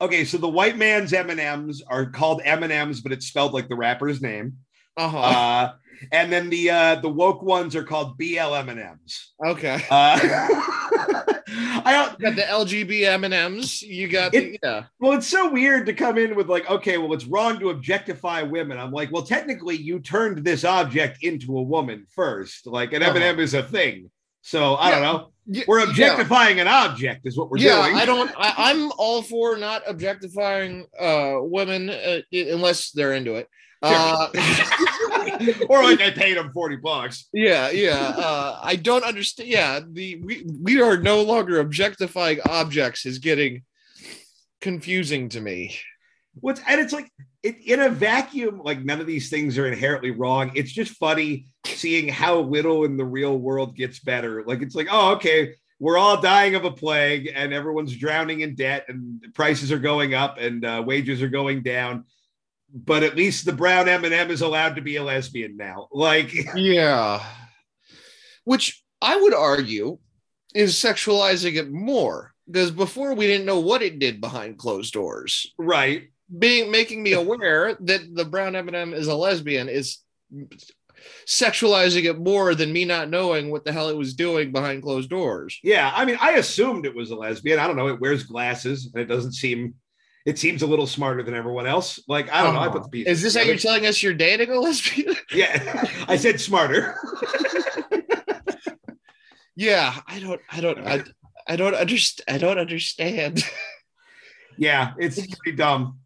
[0.00, 3.26] Okay, so the white man's M and M's are called M and M's, but it's
[3.26, 4.52] spelled like the rapper's name.
[4.96, 5.18] Uh-huh.
[5.18, 5.72] Uh,
[6.12, 9.32] and then the uh, the woke ones are called BL M&Ms.
[9.44, 9.84] okay.
[9.90, 10.16] Uh,
[11.58, 13.82] I don't, You got the LGB M&Ms.
[13.82, 14.84] You got the, yeah.
[15.00, 18.42] well, it's so weird to come in with like, okay, well, it's wrong to objectify
[18.42, 18.78] women.
[18.78, 22.66] I'm like, well, technically, you turned this object into a woman first.
[22.66, 23.16] Like an Uh-huh.
[23.16, 24.10] M&M is a thing.
[24.42, 25.32] So I don't know.
[25.66, 25.88] We're yeah.
[25.90, 27.96] objectifying an object, is what we're yeah, doing.
[27.96, 28.30] I don't.
[28.38, 33.48] I, I'm all for not objectifying uh, women uh, unless they're into it.
[33.80, 34.28] Uh,
[35.68, 37.28] or like I paid him 40 bucks.
[37.32, 38.14] yeah, yeah.
[38.16, 39.48] Uh, I don't understand.
[39.48, 43.62] Yeah, the we we are no longer objectifying objects is getting
[44.60, 45.76] confusing to me.
[46.40, 47.10] What's and it's like
[47.42, 50.50] it, in a vacuum, like none of these things are inherently wrong.
[50.54, 54.44] It's just funny seeing how little in the real world gets better.
[54.44, 58.56] Like it's like, oh, okay, we're all dying of a plague, and everyone's drowning in
[58.56, 62.04] debt, and prices are going up, and uh, wages are going down.
[62.72, 65.88] But at least the brown M and m is allowed to be a lesbian now.
[65.92, 67.24] Like, Yeah,
[68.44, 69.98] which I would argue
[70.54, 75.52] is sexualizing it more because before we didn't know what it did behind closed doors.
[75.58, 76.08] right?
[76.36, 79.98] being making me aware that the brown M&M is a lesbian is
[81.26, 85.08] sexualizing it more than me not knowing what the hell it was doing behind closed
[85.08, 85.58] doors.
[85.62, 87.58] Yeah, I mean, I assumed it was a lesbian.
[87.58, 87.88] I don't know.
[87.88, 89.74] It wears glasses, and it doesn't seem.
[90.26, 92.00] It seems a little smarter than everyone else.
[92.08, 92.60] Like I don't know.
[92.60, 93.18] I put the pieces.
[93.18, 95.14] Is this how you're telling us you're dating a lesbian?
[95.32, 96.96] Yeah, I said smarter.
[99.56, 101.04] yeah, I don't, I don't, I,
[101.46, 102.24] I don't understand.
[102.28, 103.44] I don't understand.
[104.58, 106.00] yeah, it's pretty dumb.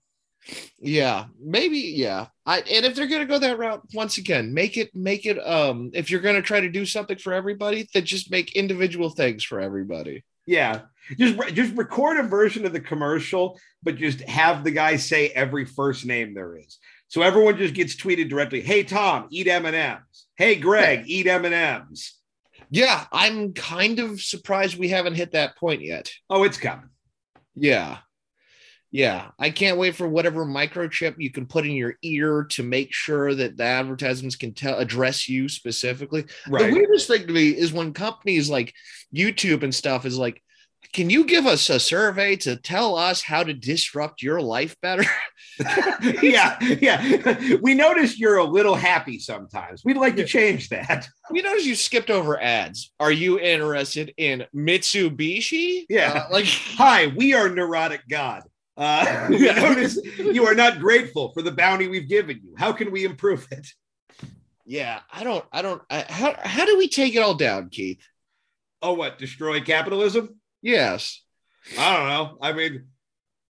[0.78, 1.78] yeah, maybe.
[1.78, 5.38] Yeah, I and if they're gonna go that route, once again, make it, make it.
[5.38, 9.44] Um, if you're gonna try to do something for everybody, then just make individual things
[9.44, 10.24] for everybody.
[10.46, 10.82] Yeah,
[11.18, 15.64] just just record a version of the commercial, but just have the guy say every
[15.64, 18.60] first name there is, so everyone just gets tweeted directly.
[18.60, 20.26] Hey Tom, eat M and M's.
[20.36, 22.18] Hey Greg, eat M and M's.
[22.70, 26.10] Yeah, I'm kind of surprised we haven't hit that point yet.
[26.30, 26.88] Oh, it's coming.
[27.54, 27.98] Yeah.
[28.90, 29.30] Yeah.
[29.38, 33.34] I can't wait for whatever microchip you can put in your ear to make sure
[33.34, 36.24] that the advertisements can tell address you specifically.
[36.46, 38.72] The weirdest thing to me is when companies like
[39.14, 40.42] YouTube and stuff is like,
[40.92, 45.04] can you give us a survey to tell us how to disrupt your life better?
[46.22, 47.56] yeah, yeah.
[47.60, 49.84] We notice you're a little happy sometimes.
[49.84, 51.06] We'd like to change that.
[51.30, 52.92] we notice you skipped over ads.
[52.98, 55.84] Are you interested in Mitsubishi?
[55.88, 56.24] Yeah.
[56.26, 56.44] Uh, like
[56.76, 58.42] Hi, we are neurotic God.
[58.76, 62.54] Uh, we notice you are not grateful for the bounty we've given you.
[62.56, 63.66] How can we improve it?
[64.64, 68.00] Yeah, I don't, I don't, I, how, how do we take it all down, Keith?
[68.80, 69.18] Oh, what?
[69.18, 70.40] Destroy capitalism?
[70.62, 71.22] Yes.
[71.78, 72.38] I don't know.
[72.40, 72.86] I mean,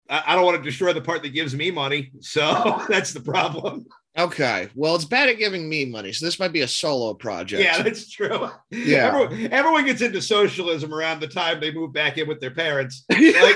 [0.10, 2.12] I, don't want to destroy the part that gives me money.
[2.20, 3.86] So that's the problem.
[4.18, 4.68] Okay.
[4.76, 7.64] Well, it's bad at giving me money, so this might be a solo project.
[7.64, 8.50] Yeah, that's true.
[8.70, 9.08] Yeah.
[9.08, 13.06] Everyone, everyone gets into socialism around the time they move back in with their parents.
[13.12, 13.56] Like,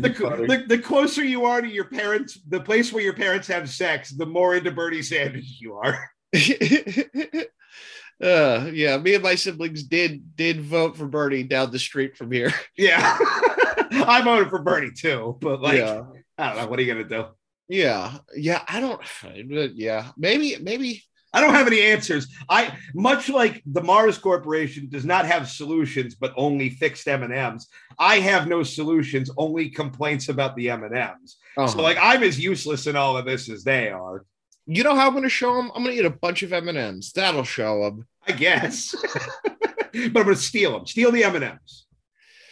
[0.00, 3.68] the, the, the closer you are to your parents, the place where your parents have
[3.68, 6.10] sex, the more into Bernie Sanders you are.
[8.22, 12.32] uh, yeah, me and my siblings did did vote for Bernie down the street from
[12.32, 12.52] here.
[12.76, 13.16] Yeah.
[14.08, 16.02] I voted for Bernie too, but like, yeah.
[16.36, 16.66] I don't know.
[16.66, 17.24] What are you to do?
[17.68, 18.18] Yeah.
[18.34, 18.62] Yeah.
[18.68, 19.00] I don't
[19.74, 20.10] yeah.
[20.16, 22.28] Maybe, maybe I don't have any answers.
[22.48, 27.32] I much like the Mars Corporation does not have solutions, but only fixed M and
[27.32, 27.68] M's.
[27.98, 31.36] I have no solutions, only complaints about the M and M's.
[31.56, 34.24] So like I'm as useless in all of this as they are.
[34.66, 35.70] You know how I'm gonna show them?
[35.74, 37.12] I'm gonna eat a bunch of M&Ms.
[37.12, 38.06] That'll show them.
[38.26, 38.94] I guess.
[39.12, 40.86] but I'm going to steal them.
[40.86, 41.86] Steal the M and M's.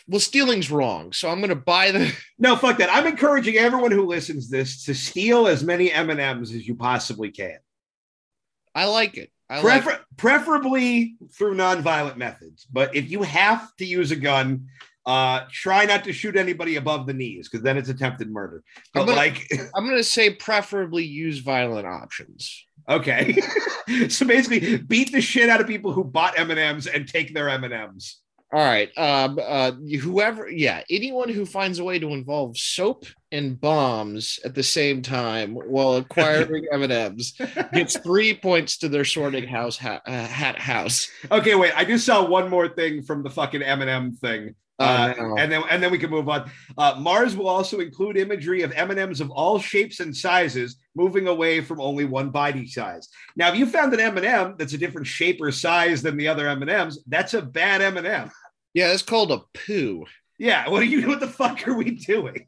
[0.07, 2.91] Well, stealing's wrong, so I'm gonna buy the No, fuck that.
[2.93, 6.69] I'm encouraging everyone who listens to this to steal as many M and M's as
[6.69, 7.57] you possibly can.
[8.75, 9.31] I like it.
[9.49, 12.67] I like Prefer- preferably through nonviolent methods.
[12.71, 14.67] But if you have to use a gun,
[15.07, 18.63] uh, try not to shoot anybody above the knees because then it's attempted murder.
[18.93, 22.67] But I'm gonna- like, I'm gonna say preferably use violent options.
[22.89, 23.37] okay,
[24.09, 27.35] so basically, beat the shit out of people who bought M and M's and take
[27.35, 28.21] their M and M's.
[28.53, 28.89] All right.
[28.97, 34.55] Um, uh, whoever, yeah, anyone who finds a way to involve soap and bombs at
[34.55, 37.33] the same time while acquiring M and M's
[37.73, 41.11] gets three points to their sorting house ha- uh, hat house.
[41.33, 41.73] Okay, wait.
[41.77, 44.55] I just saw one more thing from the fucking M and M thing.
[44.79, 45.37] Uh, Oh, no.
[45.39, 46.51] and then and then we can move on.
[46.77, 50.77] Uh, Mars will also include imagery of M and M's of all shapes and sizes,
[50.97, 53.09] moving away from only one body size.
[53.37, 56.17] Now, if you found an M and M that's a different shape or size than
[56.17, 58.31] the other M and M's, that's a bad M and M.
[58.73, 60.07] Yeah, it's called a poo.
[60.39, 61.07] Yeah, what are you?
[61.07, 62.45] What the fuck are we doing?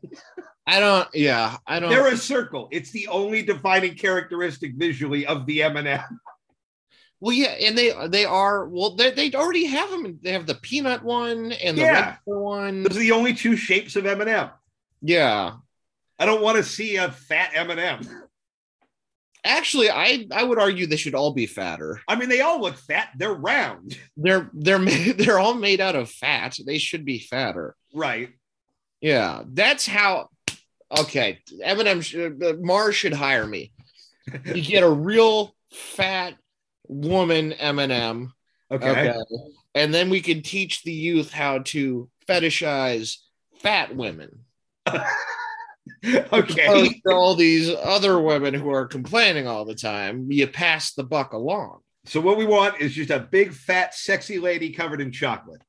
[0.67, 1.09] I don't.
[1.15, 1.91] Yeah, I don't.
[1.91, 2.67] They're a circle.
[2.73, 6.01] It's the only defining characteristic visually of the M&M.
[7.21, 8.67] Well, yeah, and they they are.
[8.69, 10.19] Well, they they already have them.
[10.23, 12.17] They have the peanut one and the Yeah.
[12.27, 12.83] regular one.
[12.83, 14.51] Those are the only two shapes of M&M.
[15.01, 15.53] Yeah,
[16.19, 18.01] I don't want to see a fat M&M.
[19.45, 22.01] actually, I I would argue they should all be fatter.
[22.09, 23.11] I mean, they all look fat.
[23.17, 26.59] They're round, They're they're made, they're all made out of fat.
[26.67, 27.77] They should be fatter.
[27.95, 28.31] right?
[29.01, 30.29] Yeah, that's how.
[30.97, 33.73] Okay, M&M, should- uh, Mars should hire me.
[34.45, 36.35] You get a real fat
[36.89, 38.33] woman M&M,
[38.71, 38.91] Okay.
[38.91, 39.17] okay,
[39.75, 43.19] and then we can teach the youth how to fetishize
[43.61, 44.41] fat women.
[46.05, 47.01] okay.
[47.07, 51.81] All these other women who are complaining all the time, you pass the buck along.
[52.07, 55.63] So what we want is just a big, fat, sexy lady covered in chocolate.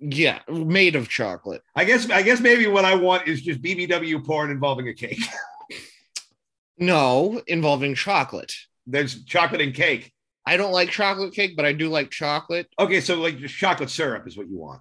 [0.00, 1.62] Yeah, made of chocolate.
[1.74, 2.08] I guess.
[2.08, 5.20] I guess maybe what I want is just BBW porn involving a cake.
[6.78, 8.52] No, involving chocolate.
[8.86, 10.12] There's chocolate and cake.
[10.46, 12.68] I don't like chocolate cake, but I do like chocolate.
[12.78, 14.80] Okay, so like just chocolate syrup is what you want.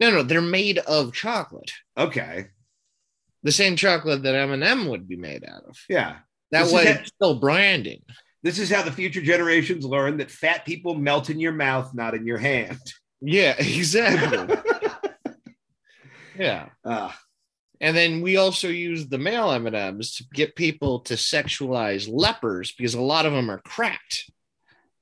[0.00, 1.72] No, no, they're made of chocolate.
[1.96, 2.48] Okay.
[3.42, 5.78] The same chocolate that M&M would be made out of.
[5.88, 6.16] Yeah.
[6.50, 8.02] That This is way, it's still branding.
[8.42, 12.14] This is how the future generations learn that fat people melt in your mouth, not
[12.14, 12.78] in your hand.
[13.20, 14.56] Yeah, exactly.
[16.38, 16.68] yeah.
[16.84, 17.18] Ah,
[17.80, 22.94] And then we also use the male M&Ms to get people to sexualize lepers because
[22.94, 24.30] a lot of them are cracked.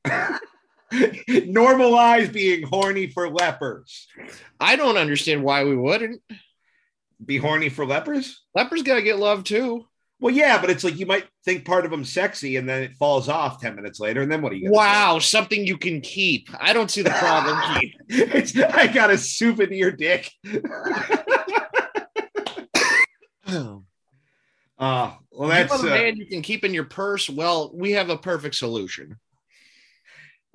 [0.93, 4.07] normalize being horny for lepers.
[4.59, 6.23] I don't understand why we wouldn't.
[7.25, 8.43] Be horny for lepers?
[8.55, 9.87] Lepers got to get love too.
[10.21, 12.97] Well, yeah, but it's like you might think part of them sexy and then it
[12.97, 14.23] falls off 10 minutes later.
[14.23, 16.49] And then what do you Wow, something you can keep.
[16.59, 17.59] I don't see the problem.
[18.11, 20.31] It's, I got a souvenir dick.
[23.47, 23.83] Oh.
[24.79, 27.29] Uh, well, that's want a uh, man you can keep in your purse.
[27.29, 29.19] Well, we have a perfect solution.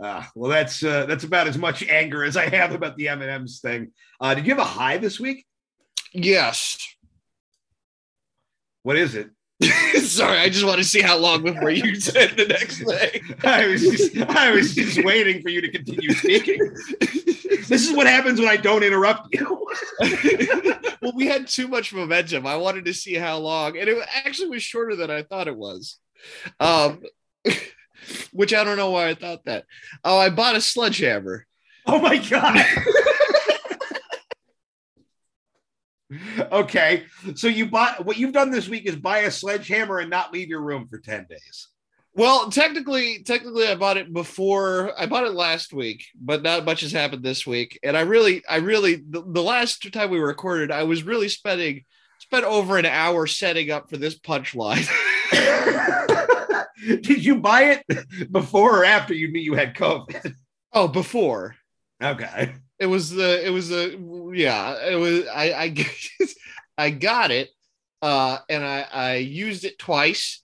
[0.03, 3.21] Uh, well, that's uh, that's about as much anger as I have about the M
[3.21, 3.91] and M's thing.
[4.19, 5.45] Uh, did you have a high this week?
[6.11, 6.77] Yes.
[8.83, 9.29] What is it?
[10.01, 13.37] Sorry, I just want to see how long before you said the next thing.
[13.45, 16.59] I was just I was just waiting for you to continue speaking.
[17.69, 19.67] This is what happens when I don't interrupt you.
[21.01, 22.45] well, we had too much momentum.
[22.45, 25.55] I wanted to see how long, and it actually was shorter than I thought it
[25.55, 25.97] was.
[26.59, 27.03] Um,
[28.31, 29.65] which I don't know why I thought that.
[30.03, 31.45] Oh, I bought a sledgehammer.
[31.85, 32.65] Oh my god.
[36.51, 37.03] okay,
[37.35, 40.47] so you bought what you've done this week is buy a sledgehammer and not leave
[40.47, 41.69] your room for 10 days.
[42.15, 44.93] Well, technically, technically, I bought it before.
[44.99, 47.79] I bought it last week, but not much has happened this week.
[47.83, 51.85] And I really, I really, the, the last time we recorded, I was really spending
[52.19, 54.87] spent over an hour setting up for this punchline.
[57.01, 60.33] Did you buy it before or after you knew you had COVID?
[60.73, 61.55] oh, before
[62.01, 62.53] Okay.
[62.79, 65.25] it was the, it was the, yeah, it was.
[65.33, 65.85] I, I,
[66.77, 67.49] I got it,
[68.01, 70.39] uh, and I, I used it twice.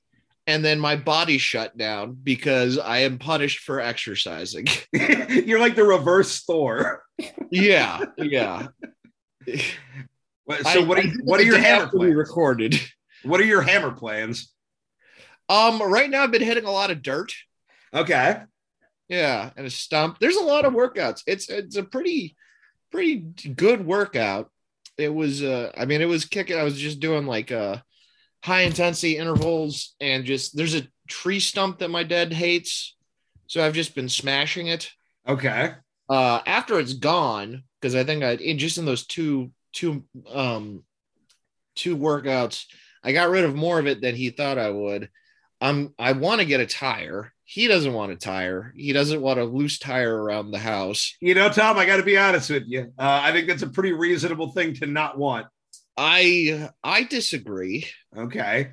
[0.48, 4.66] And then my body shut down because I am punished for exercising.
[4.92, 7.04] You're like the reverse Thor.
[7.52, 8.68] yeah, yeah.
[9.48, 9.62] So
[10.66, 12.16] I- what are I what are your hammer plans?
[12.16, 12.82] recorded?
[13.24, 14.52] What are your hammer plans?
[15.50, 17.34] Um, right now I've been hitting a lot of dirt.
[17.94, 18.42] Okay.
[19.08, 20.20] Yeah, and a stump.
[20.20, 21.24] There's a lot of workouts.
[21.28, 22.36] It's it's a pretty
[22.92, 23.16] pretty
[23.56, 24.52] good workout.
[24.98, 26.58] It was uh I mean it was kicking.
[26.60, 27.78] I was just doing like uh
[28.44, 32.96] high intensity intervals and just there's a tree stump that my dad hates.
[33.48, 34.92] So I've just been smashing it.
[35.28, 35.74] Okay.
[36.10, 40.84] uh after it's gone because i think i in just in those two two um
[41.76, 42.66] two workouts
[43.04, 45.10] i got rid of more of it than he thought i would
[45.62, 49.40] um i want to get a tire he doesn't want a tire he doesn't want
[49.40, 52.64] a loose tire around the house You know, Tom, I got to be honest with
[52.68, 52.94] you.
[52.98, 55.48] Uh, I think that's a pretty reasonable thing to not want.
[55.98, 58.72] i i disagree Okay.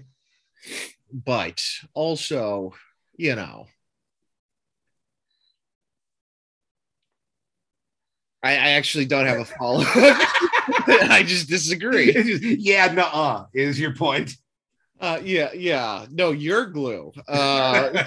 [1.13, 1.65] but
[1.95, 2.75] also
[3.17, 3.67] you know
[8.43, 9.89] I, I actually don't have a follow up.
[11.11, 12.13] I just disagree.
[12.61, 14.33] yeah, nuh-uh, is your point.
[15.01, 16.07] Uh, yeah, yeah.
[16.11, 17.13] No, you're glue.
[17.29, 18.05] Uh,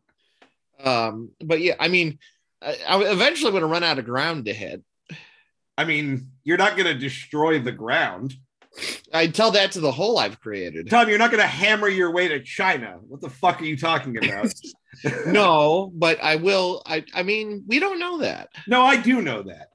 [0.84, 2.18] um, but yeah, I mean,
[2.62, 4.82] I, I eventually going to run out of ground to hit.
[5.76, 8.34] I mean, you're not going to destroy the ground.
[9.12, 10.90] I tell that to the hole I've created.
[10.90, 12.98] Tom, you're not going to hammer your way to China.
[13.06, 14.52] What the fuck are you talking about?
[15.26, 16.82] No, but I will.
[16.86, 18.50] I, I mean, we don't know that.
[18.68, 19.68] no, I do know that.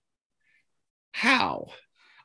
[1.12, 1.68] How?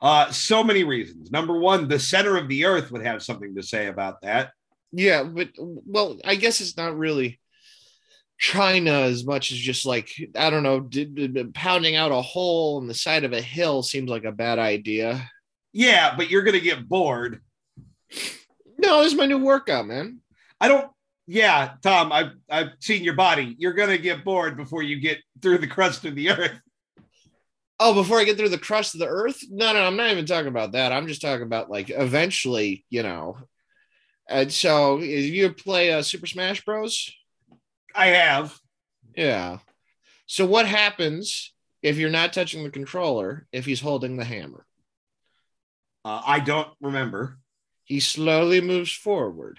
[0.03, 1.31] Uh, so many reasons.
[1.31, 4.53] Number one, the center of the earth would have something to say about that.
[4.93, 7.41] Yeah, but well, I guess it's not really
[8.39, 12.81] China as much as just like I don't know, did, did- pounding out a hole
[12.81, 15.31] in the side of a hill seems like a bad idea.
[15.73, 17.41] Yeah, but you're gonna get bored.
[18.79, 20.21] No, this is my new workout, man.
[20.61, 20.91] I don't.
[21.27, 23.57] Yeah, Tom, I've I've seen your body.
[23.59, 26.61] You're gonna get bored before you get through the crust of the earth.
[27.87, 29.45] Oh, before I get through the crust of the earth?
[29.51, 30.91] No, no, I'm not even talking about that.
[30.91, 33.37] I'm just talking about like eventually, you know.
[34.27, 37.13] And so, if you play uh, Super Smash Bros.
[37.95, 38.59] I have.
[39.15, 39.59] Yeah.
[40.25, 44.65] So what happens if you're not touching the controller if he's holding the hammer?
[46.07, 47.37] Uh, I don't remember.
[47.85, 49.59] He slowly moves forward.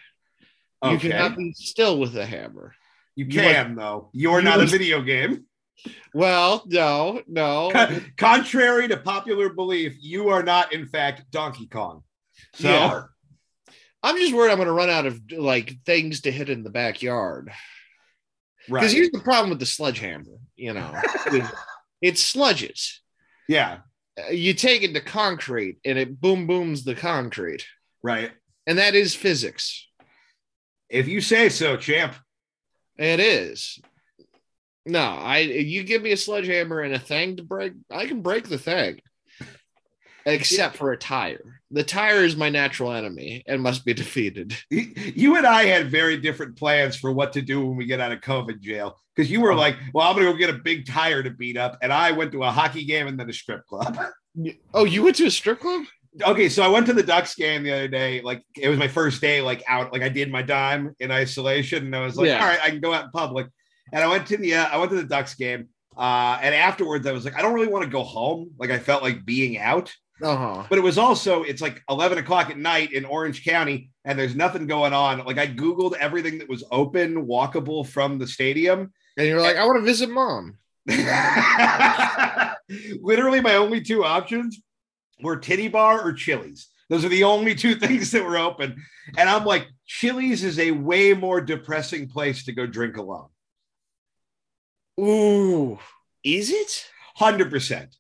[0.84, 1.10] You Okay.
[1.10, 2.74] cannot be still with the hammer.
[3.16, 4.10] You You can though.
[4.14, 5.46] You're you not a video game.
[6.14, 7.72] Well, no, no.
[8.18, 12.04] Contrary to popular belief, you are not in fact Donkey Kong.
[12.56, 13.04] So Yeah.
[14.04, 16.70] I'm just worried I'm going to run out of like things to hit in the
[16.70, 17.52] backyard.
[18.70, 18.80] right.
[18.82, 20.26] Because here's the problem with the sledgehammer.
[20.56, 20.92] You know,
[21.28, 21.44] it,
[22.02, 22.98] it sludges.
[23.48, 23.80] yeah,
[24.18, 27.66] Uh, You take it to concrete, and it boom booms the concrete,
[28.04, 28.32] right.
[28.68, 29.88] and that is physics.
[30.88, 32.14] If you say so, champ.
[32.98, 33.80] It is.
[34.86, 38.48] No, I you give me a sledgehammer and a thing to break, I can break
[38.48, 39.00] the thing.
[40.28, 41.62] Except for a tire.
[41.70, 44.56] The tire is my natural enemy and must be defeated.
[44.72, 48.12] You and I had very different plans for what to do when we get out
[48.12, 49.00] of COVID jail.
[49.16, 49.56] Because you were Oh.
[49.58, 51.78] like, well, I'm going to go get a big tire to beat up.
[51.84, 53.98] And I went to a hockey game and then a strip club.
[54.74, 55.84] Oh, you went to a strip club?
[56.26, 58.22] okay, so I went to the Ducks game the other day.
[58.22, 59.92] Like, it was my first day, like, out.
[59.94, 61.86] Like, I did my dime in isolation.
[61.86, 62.40] And I was like, Yeah.
[62.42, 63.48] all right, I can go out in public.
[63.96, 65.70] And I went to the, uh, I went to the Ducks game.
[65.98, 68.52] Uh, and afterwards, I was like, I don't really want to go home.
[68.60, 69.94] Like, I felt like being out.
[70.24, 70.64] Uh-huh.
[70.70, 74.34] but it was also it's like 11 o'clock at night in orange county and there's
[74.34, 79.28] nothing going on like i googled everything that was open walkable from the stadium And
[79.28, 80.58] you're like, I want to visit mom.
[83.02, 84.62] literally my only two options
[85.22, 88.82] were titty bar or chili's those are the only two things that were open
[89.18, 93.28] and i'm like chili's is a way more depressing place to go drink alone
[95.00, 95.80] Ooh.
[96.24, 96.86] Is it?
[97.20, 97.96] 100%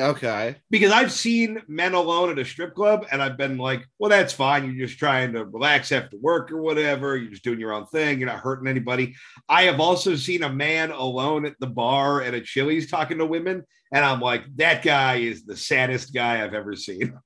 [0.00, 0.56] Okay.
[0.70, 4.32] because I've seen men alone at a strip club, and I've been like, well, that's
[4.32, 4.64] fine.
[4.64, 7.16] You're just trying to relax after work or whatever.
[7.16, 8.18] You're just doing your own thing.
[8.20, 9.16] You're not hurting anybody.
[9.48, 13.26] I have also seen a man alone at the bar at a Chili's talking to
[13.26, 17.18] women, and I'm like, that guy is the saddest guy I've ever seen.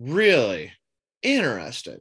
[0.00, 0.72] Really
[1.22, 2.00] interesting.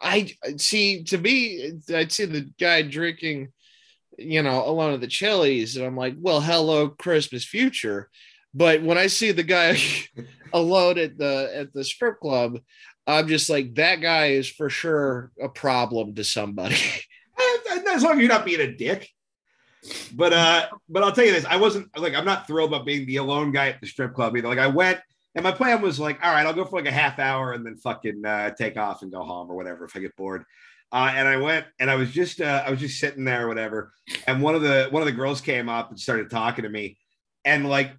[0.00, 1.04] I see.
[1.04, 3.52] To me, I'd see the guy drinking,
[4.18, 8.10] you know, alone at the Chili's, and I'm like, well, hello, Christmas future.
[8.54, 9.78] But when I see the guy
[10.52, 12.58] alone at the at the strip club,
[13.06, 16.76] I'm just like, that guy is for sure a problem to somebody.
[17.92, 19.08] as long as you're not being a dick.
[20.14, 23.04] But uh, but I'll tell you this: I wasn't like I'm not thrilled about being
[23.06, 24.46] the alone guy at the strip club either.
[24.46, 25.00] Like I went,
[25.34, 27.66] and my plan was like, all right, I'll go for like a half hour and
[27.66, 30.44] then fucking uh, take off and go home or whatever if I get bored.
[30.92, 33.48] Uh, and I went, and I was just uh, I was just sitting there or
[33.48, 33.92] whatever.
[34.26, 36.98] And one of the one of the girls came up and started talking to me,
[37.44, 37.92] and like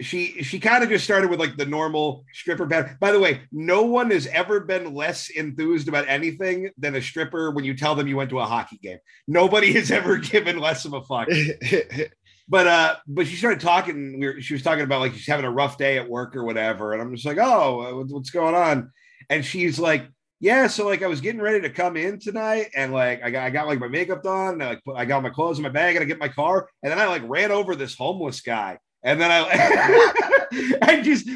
[0.00, 2.96] she she kind of just started with like the normal stripper pattern.
[2.98, 7.50] By the way, no one has ever been less enthused about anything than a stripper
[7.50, 8.98] when you tell them you went to a hockey game.
[9.28, 11.28] Nobody has ever given less of a fuck.
[12.50, 14.18] But uh, but she started talking.
[14.18, 16.42] We were, she was talking about like she's having a rough day at work or
[16.42, 18.90] whatever, and I'm just like, oh, what's going on?
[19.28, 20.08] And she's like,
[20.40, 23.44] yeah, so like I was getting ready to come in tonight, and like I got
[23.44, 25.62] I got like my makeup done, and I, like put, I got my clothes in
[25.62, 28.40] my bag, and I get my car, and then I like ran over this homeless
[28.40, 30.38] guy, and then I
[30.88, 31.28] and just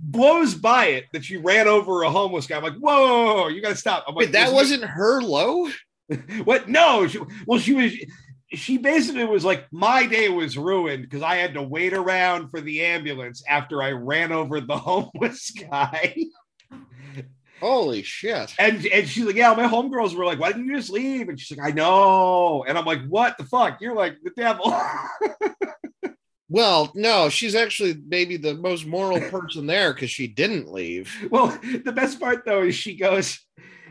[0.00, 2.56] blows by it that she ran over a homeless guy.
[2.56, 4.04] I'm like, whoa, whoa, whoa, whoa, you got to stop.
[4.06, 5.68] I'm like, Wait, that wasn't her low?
[6.44, 6.68] what?
[6.68, 7.92] No, she, well, she was.
[8.52, 12.60] She basically was like, my day was ruined because I had to wait around for
[12.60, 16.16] the ambulance after I ran over the homeless guy.
[17.60, 18.54] Holy shit.
[18.58, 21.28] And and she's like, yeah, my homegirls were like, why didn't you just leave?
[21.28, 22.64] And she's like, I know.
[22.66, 23.80] And I'm like, what the fuck?
[23.80, 24.74] You're like the devil.
[26.52, 31.28] Well, no, she's actually maybe the most moral person there because she didn't leave.
[31.30, 33.38] well, the best part though is she goes,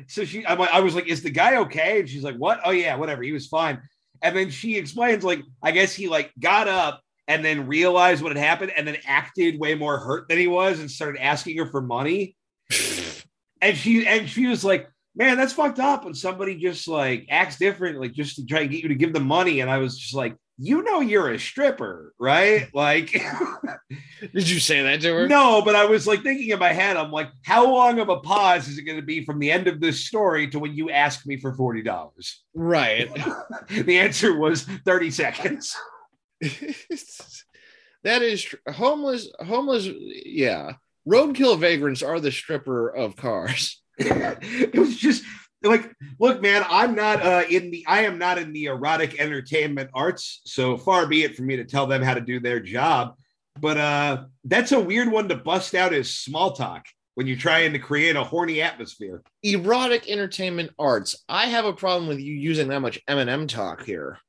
[0.07, 2.01] so she, I'm like, I was like, is the guy okay?
[2.01, 2.59] And she's like, what?
[2.65, 3.23] Oh yeah, whatever.
[3.23, 3.81] He was fine.
[4.21, 8.35] And then she explains, like, I guess he like got up and then realized what
[8.35, 11.65] had happened and then acted way more hurt than he was and started asking her
[11.65, 12.35] for money.
[13.61, 16.05] and she and she was like, man, that's fucked up.
[16.05, 19.13] And somebody just like acts different, like just to try and get you to give
[19.13, 19.59] them money.
[19.59, 22.67] And I was just like, you know, you're a stripper, right?
[22.73, 23.11] Like,
[24.33, 25.27] Did you say that to her?
[25.27, 28.19] No, but I was like thinking in my head, I'm like, how long of a
[28.19, 30.89] pause is it going to be from the end of this story to when you
[30.89, 32.43] ask me for forty dollars?
[32.53, 33.09] Right.
[33.69, 35.75] the answer was thirty seconds.
[38.03, 39.29] that is tr- homeless.
[39.39, 39.87] Homeless.
[39.87, 40.73] Yeah.
[41.09, 43.81] Roadkill vagrants are the stripper of cars.
[43.97, 45.23] it was just
[45.63, 49.89] like, look, man, I'm not uh, in the, I am not in the erotic entertainment
[49.93, 50.41] arts.
[50.45, 53.15] So far be it for me to tell them how to do their job.
[53.59, 56.85] But uh, that's a weird one to bust out as small talk
[57.15, 59.21] when you're trying to create a horny atmosphere.
[59.43, 61.23] Erotic entertainment arts.
[61.27, 64.19] I have a problem with you using that much Eminem talk here.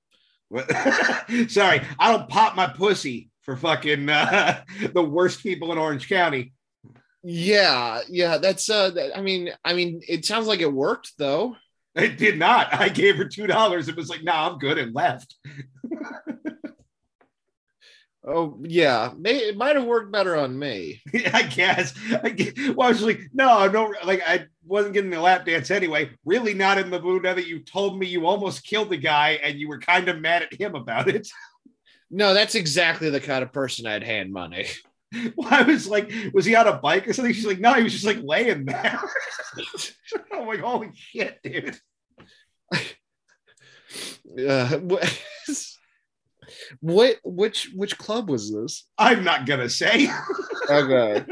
[1.49, 4.63] Sorry, I don't pop my pussy for fucking uh,
[4.93, 6.53] the worst people in Orange County.
[7.23, 11.57] Yeah, yeah, that's uh that, I mean, I mean, it sounds like it worked though.
[11.95, 12.73] It did not.
[12.73, 13.89] I gave her two dollars.
[13.89, 15.35] It was like, no, nah, I'm good, and left.
[18.27, 21.03] oh yeah, May, it might have worked better on me.
[21.33, 21.93] I guess.
[22.23, 22.53] I guess.
[22.75, 26.11] Well, I was like, no, no, like I wasn't getting the lap dance anyway.
[26.25, 29.41] Really not in the mood now that you told me you almost killed the guy
[29.43, 31.29] and you were kind of mad at him about it.
[32.11, 34.67] No, that's exactly the kind of person I'd hand money.
[35.37, 37.35] Well, I was like, was he on a bike or something?
[37.35, 39.01] She's like, no, he was just like laying there.
[40.33, 41.77] I'm like, holy shit, dude.
[44.39, 44.79] Uh,
[46.81, 48.87] what which which club was this?
[48.99, 50.09] I'm not gonna say.
[50.69, 51.25] Okay.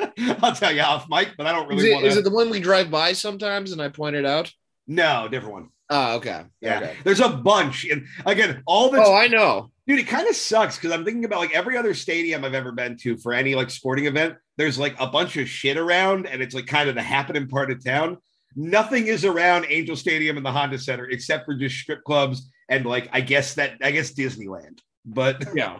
[0.43, 2.11] I'll tell you off mic, but I don't really Is it, want to.
[2.11, 4.53] is it the one we drive by sometimes and I point it out?
[4.89, 5.69] No, different one.
[5.91, 6.43] Oh, okay.
[6.61, 6.97] Yeah, Okay.
[7.05, 9.71] there's a bunch, and again, all the Oh, I know.
[9.89, 12.73] Dude, it kind of sucks because I'm thinking about like every other stadium I've ever
[12.73, 14.37] been to for any like sporting event.
[14.59, 17.71] There's like a bunch of shit around, and it's like kind of the happening part
[17.71, 18.19] of town.
[18.55, 22.85] Nothing is around Angel Stadium and the Honda Center except for just strip clubs and
[22.85, 24.79] like I guess that I guess Disneyland.
[25.05, 25.79] But Yeah.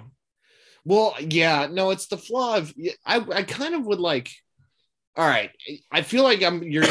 [0.85, 2.73] Well, yeah, no, it's the flaw of
[3.05, 4.31] I I kind of would like
[5.17, 5.51] all right.
[5.91, 6.85] I feel like I'm you're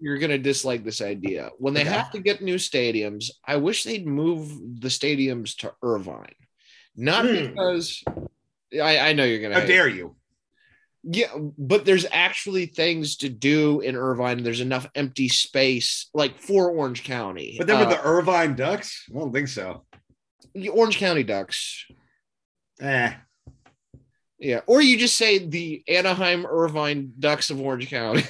[0.00, 1.50] you're gonna dislike this idea.
[1.58, 6.36] When they have to get new stadiums, I wish they'd move the stadiums to Irvine.
[6.96, 7.48] Not Hmm.
[7.48, 8.02] because
[8.74, 10.16] I, I know you're gonna how dare you?
[11.04, 14.42] Yeah, but there's actually things to do in Irvine.
[14.44, 17.56] There's enough empty space, like for Orange County.
[17.58, 19.84] But then with Uh, the Irvine Ducks, I don't think so.
[20.54, 21.86] the Orange County Ducks.
[22.80, 23.12] Eh.
[24.38, 28.22] Yeah, or you just say the Anaheim Irvine Ducks of Orange County.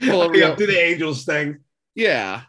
[0.00, 1.58] Well, yeah, real- do the Angels thing.
[1.94, 2.42] yeah,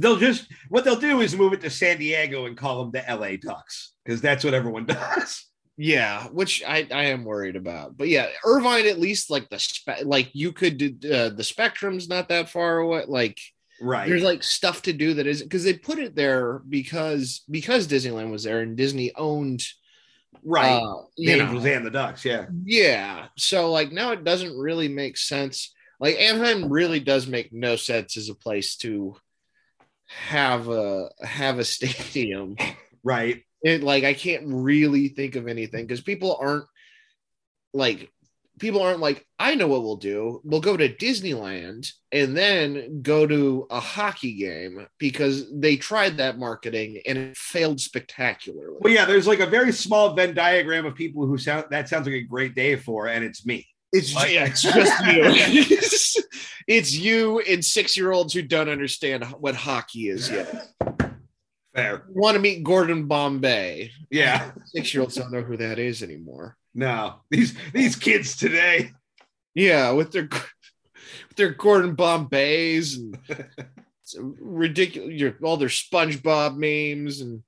[0.00, 3.14] They'll just what they'll do is move it to San Diego and call them the
[3.14, 5.44] LA Ducks because that's what everyone does.
[5.76, 7.96] yeah, which I I am worried about.
[7.96, 12.08] But yeah, Irvine at least like the spe- like you could do uh, the Spectrum's
[12.08, 13.04] not that far away.
[13.06, 13.38] Like
[13.80, 14.08] Right.
[14.08, 18.30] there's like stuff to do that is because they put it there because because Disneyland
[18.32, 19.62] was there and Disney owned
[20.42, 20.72] right.
[20.82, 21.56] uh, the you know.
[21.58, 22.24] And the Ducks.
[22.24, 22.46] Yeah.
[22.64, 23.26] Yeah.
[23.36, 25.72] So like now it doesn't really make sense.
[26.00, 29.14] Like Anaheim really does make no sense as a place to
[30.08, 32.56] have a have a stadium.
[33.04, 33.44] Right.
[33.62, 36.64] It like I can't really think of anything because people aren't
[37.72, 38.10] like
[38.58, 40.40] people aren't like I know what we'll do.
[40.44, 46.38] We'll go to Disneyland and then go to a hockey game because they tried that
[46.38, 48.78] marketing and it failed spectacularly.
[48.80, 52.06] Well, yeah, there's like a very small Venn diagram of people who sound that sounds
[52.06, 53.66] like a great day for, and it's me.
[53.92, 56.22] It's, Like- yeah, it's just you.
[56.68, 60.68] it's you and six year olds who don't understand what hockey is yet.
[61.74, 62.04] Fair.
[62.10, 63.92] Want to meet Gordon Bombay.
[64.10, 64.50] Yeah.
[64.66, 66.56] Six year olds don't know who that is anymore.
[66.74, 67.16] No.
[67.30, 68.90] These these kids today.
[69.54, 73.18] Yeah, with their with their Gordon Bombays and
[74.40, 75.34] ridiculous.
[75.42, 77.42] All their SpongeBob memes and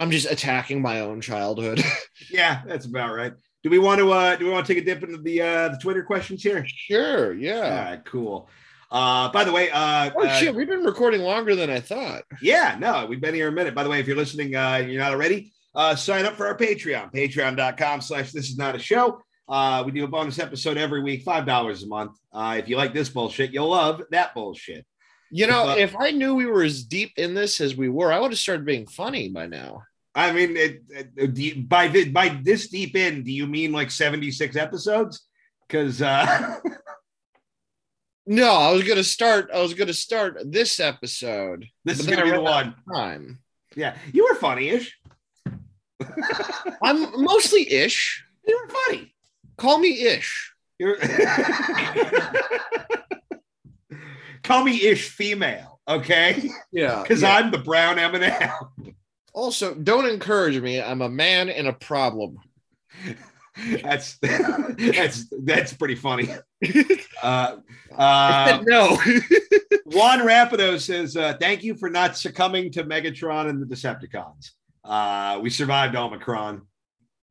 [0.00, 1.82] I'm just attacking my own childhood.
[2.30, 3.32] Yeah, that's about right.
[3.62, 5.68] Do we want to uh do we want to take a dip into the uh
[5.68, 6.64] the Twitter questions here?
[6.66, 7.60] sure, yeah.
[7.60, 8.48] All right, cool.
[8.90, 12.22] Uh by the way, uh, Oh uh, shit, we've been recording longer than I thought.
[12.40, 13.74] Yeah, no, we've been here a minute.
[13.74, 16.46] By the way, if you're listening, uh, and you're not already, uh, sign up for
[16.46, 19.22] our Patreon, patreon.com slash this is not a show.
[19.48, 22.12] Uh, we do a bonus episode every week, five dollars a month.
[22.32, 24.84] Uh, if you like this bullshit, you'll love that bullshit.
[25.30, 28.12] You know, But- if I knew we were as deep in this as we were,
[28.12, 29.82] I would have started being funny by now.
[30.14, 33.72] I mean, it, it, do you- by thi- by this deep in, do you mean
[33.72, 35.26] like 76 episodes?
[35.66, 36.58] Because uh,
[38.26, 39.50] No, I was gonna start.
[39.52, 41.66] I was gonna start this episode.
[41.84, 42.74] this is gonna be the one.
[42.94, 43.40] Time.
[43.74, 44.96] Yeah, you were funny-ish.
[46.82, 48.24] I'm mostly ish.
[48.46, 49.14] You were funny.
[49.56, 50.52] Call me ish.
[50.78, 50.96] You're
[54.42, 56.50] Call me ish female, okay?
[56.72, 57.02] Yeah.
[57.02, 58.94] Because I'm the brown M&M.
[59.32, 60.80] Also don't encourage me.
[60.80, 62.38] I'm a man in a problem.
[63.82, 66.28] that's that's that's pretty funny.
[67.22, 67.58] Uh,
[67.96, 68.96] uh, no.
[69.86, 74.50] Juan Rapido says, uh, "Thank you for not succumbing to Megatron and the Decepticons.
[74.82, 76.62] Uh, we survived Omicron.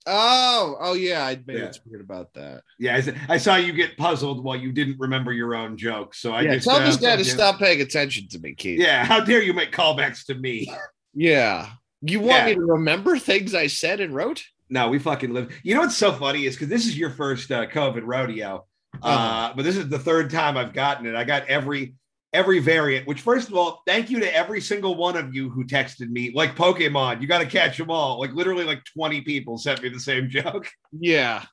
[0.08, 1.66] oh, oh yeah, I made Yeah.
[1.66, 2.62] it weird about that.
[2.80, 6.16] Yeah, I saw you get puzzled while you didn't remember your own joke.
[6.16, 8.80] So I yeah, just tell uh, this guy to stop paying attention to me, Keith.
[8.80, 10.72] Yeah, how dare you make callbacks to me?
[11.14, 11.70] Yeah.
[12.02, 12.46] You want Yeah.
[12.48, 14.44] me to remember things I said and wrote?
[14.70, 15.54] No, we fucking live.
[15.64, 18.66] You know what's so funny is because this is your first uh, COVID rodeo,
[19.02, 19.54] uh, Uh-huh.
[19.56, 21.16] but this is the third time I've gotten it.
[21.16, 21.96] I got every
[22.34, 23.06] every variant.
[23.06, 26.32] Which, first of all, thank you to every single one of you who texted me.
[26.34, 28.20] Like Pokemon, you got to catch them all.
[28.22, 30.70] Like literally, like twenty people sent me the same joke.
[30.92, 31.44] Yeah.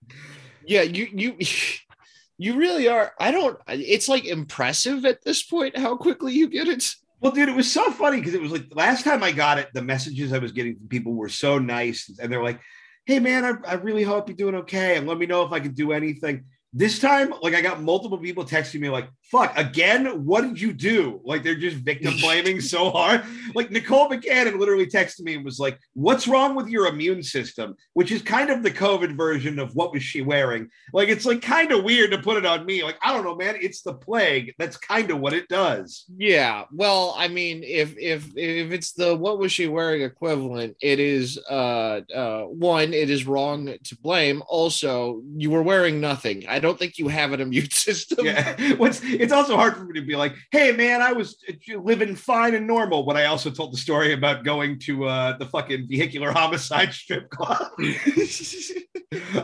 [0.64, 1.36] Yeah, you you
[2.38, 3.12] you really are.
[3.18, 6.94] I don't it's like impressive at this point how quickly you get it.
[7.20, 9.68] Well, dude, it was so funny because it was like last time I got it,
[9.74, 12.60] the messages I was getting from people were so nice, and they're like,
[13.06, 15.60] "Hey, man, I, I really hope you're doing okay, and let me know if I
[15.60, 20.24] can do anything." This time, like, I got multiple people texting me, like, "Fuck, again?
[20.26, 23.24] What did you do?" Like, they're just victim blaming so hard.
[23.54, 27.74] Like Nicole McCannon literally texted me and was like, "What's wrong with your immune system?"
[27.94, 30.68] Which is kind of the COVID version of what was she wearing.
[30.92, 32.82] Like, it's like kind of weird to put it on me.
[32.84, 33.56] Like, I don't know, man.
[33.60, 34.54] It's the plague.
[34.58, 36.04] That's kind of what it does.
[36.16, 36.64] Yeah.
[36.72, 41.38] Well, I mean, if if if it's the what was she wearing equivalent, it is
[41.48, 44.42] uh uh one, it is wrong to blame.
[44.48, 46.46] Also, you were wearing nothing.
[46.48, 48.26] I don't think you have an immune system.
[48.26, 52.14] Yeah, what's it's also hard for me to be like, hey man, I was living
[52.16, 55.88] fine and normal, but I also told the story about going to uh, the fucking
[55.88, 57.70] vehicular homicide strip club.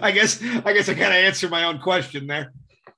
[0.03, 2.53] I guess I guess I gotta answer my own question there.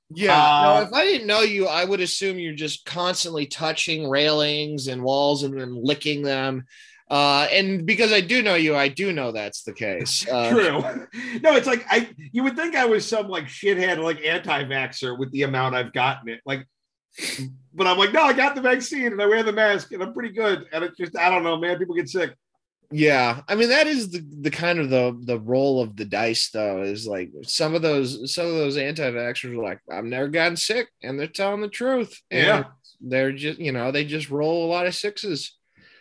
[0.09, 0.37] Yeah.
[0.37, 4.87] Uh, no, if I didn't know you, I would assume you're just constantly touching railings
[4.87, 6.65] and walls and then licking them.
[7.09, 10.27] Uh, and because I do know you, I do know that's the case.
[10.31, 10.81] Uh, True.
[11.41, 15.31] No, it's like I you would think I was some like shithead like anti-vaxer with
[15.31, 16.41] the amount I've gotten it.
[16.45, 16.65] Like
[17.73, 20.13] but I'm like, no, I got the vaccine and I wear the mask and I'm
[20.13, 20.65] pretty good.
[20.71, 21.77] And it's just I don't know, man.
[21.77, 22.33] People get sick.
[22.91, 26.49] Yeah, I mean that is the the kind of the the roll of the dice
[26.51, 30.55] though is like some of those some of those anti-vaxxers are like I've never gotten
[30.55, 32.63] sick and they're telling the truth and Yeah.
[33.01, 35.56] they're just you know they just roll a lot of sixes.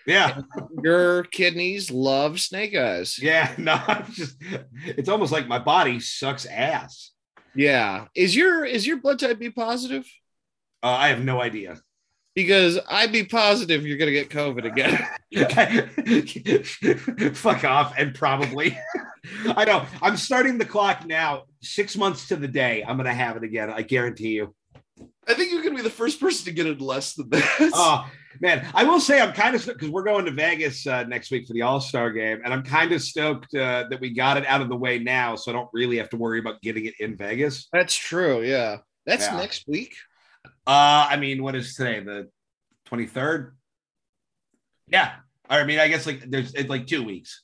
[0.06, 0.42] Yeah.
[0.82, 3.18] Your kidneys love snake eyes.
[3.20, 3.52] Yeah.
[3.58, 4.36] No, I'm just
[4.84, 7.10] it's almost like my body sucks ass.
[7.54, 10.06] Yeah, is your is your blood type B positive?
[10.82, 11.80] Uh, I have no idea.
[12.34, 15.08] Because I'd be positive you're gonna get COVID again.
[17.34, 18.78] Fuck off, and probably.
[19.48, 19.86] I know.
[20.02, 21.44] I'm starting the clock now.
[21.62, 23.70] Six months to the day, I'm gonna have it again.
[23.70, 24.54] I guarantee you.
[25.26, 27.70] I think you're gonna be the first person to get it less than that.
[27.72, 28.08] Oh
[28.40, 31.46] man, I will say I'm kind of because we're going to Vegas uh, next week
[31.46, 34.46] for the All Star game, and I'm kind of stoked uh, that we got it
[34.46, 36.94] out of the way now, so I don't really have to worry about getting it
[37.00, 37.68] in Vegas.
[37.72, 38.42] That's true.
[38.42, 39.36] Yeah, that's Yeah.
[39.36, 39.94] next week.
[40.66, 42.00] Uh, I mean, what is today?
[42.00, 42.28] The
[42.88, 43.52] 23rd?
[44.88, 45.12] Yeah.
[45.48, 47.42] I mean, I guess like there's it's like two weeks.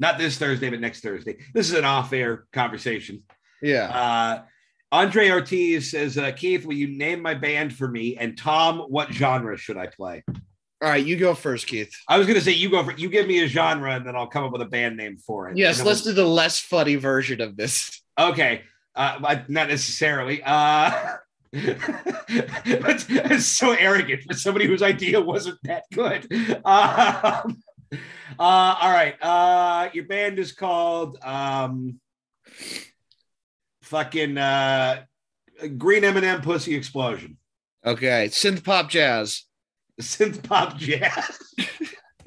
[0.00, 1.36] Not this Thursday, but next Thursday.
[1.54, 3.22] This is an off-air conversation.
[3.62, 3.84] Yeah.
[3.88, 4.42] Uh
[4.94, 8.16] Andre Ortiz says, uh, Keith, will you name my band for me?
[8.16, 10.22] And Tom, what genre should I play?
[10.28, 11.92] All right, you go first, Keith.
[12.06, 14.28] I was gonna say you go for you give me a genre and then I'll
[14.28, 15.56] come up with a band name for it.
[15.56, 18.02] Yes, let's do the less funny version of this.
[18.16, 18.62] okay.
[18.94, 20.40] Uh not necessarily.
[20.44, 21.16] Uh
[21.52, 26.28] that's, that's so arrogant for somebody whose idea wasn't that good.
[26.64, 27.62] Um,
[28.38, 29.14] uh, all right.
[29.22, 32.00] Uh, your band is called um,
[33.94, 35.04] fucking uh,
[35.78, 37.36] Green M&M Pussy Explosion.
[37.86, 39.44] Okay, synth pop jazz.
[40.00, 41.38] Synth pop jazz.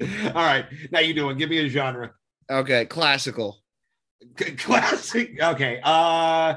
[0.00, 0.64] all right.
[0.90, 1.36] Now you doing.
[1.36, 2.12] Give me a genre.
[2.50, 3.58] Okay, classical.
[4.38, 5.42] C- classic.
[5.42, 5.80] Okay.
[5.82, 6.56] Uh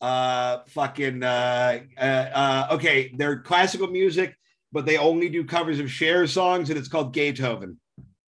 [0.00, 4.36] uh fucking uh, uh uh okay, they're classical music,
[4.72, 7.78] but they only do covers of Cher songs, and it's called Beethoven.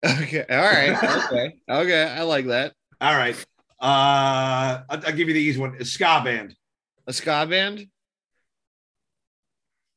[0.02, 1.24] Okay, all right.
[1.26, 2.72] Okay, okay, I like that.
[3.02, 3.36] All right.
[3.80, 5.76] Uh I'll, I'll give you the easy one.
[5.80, 6.54] A ska band.
[7.06, 7.86] A ska band.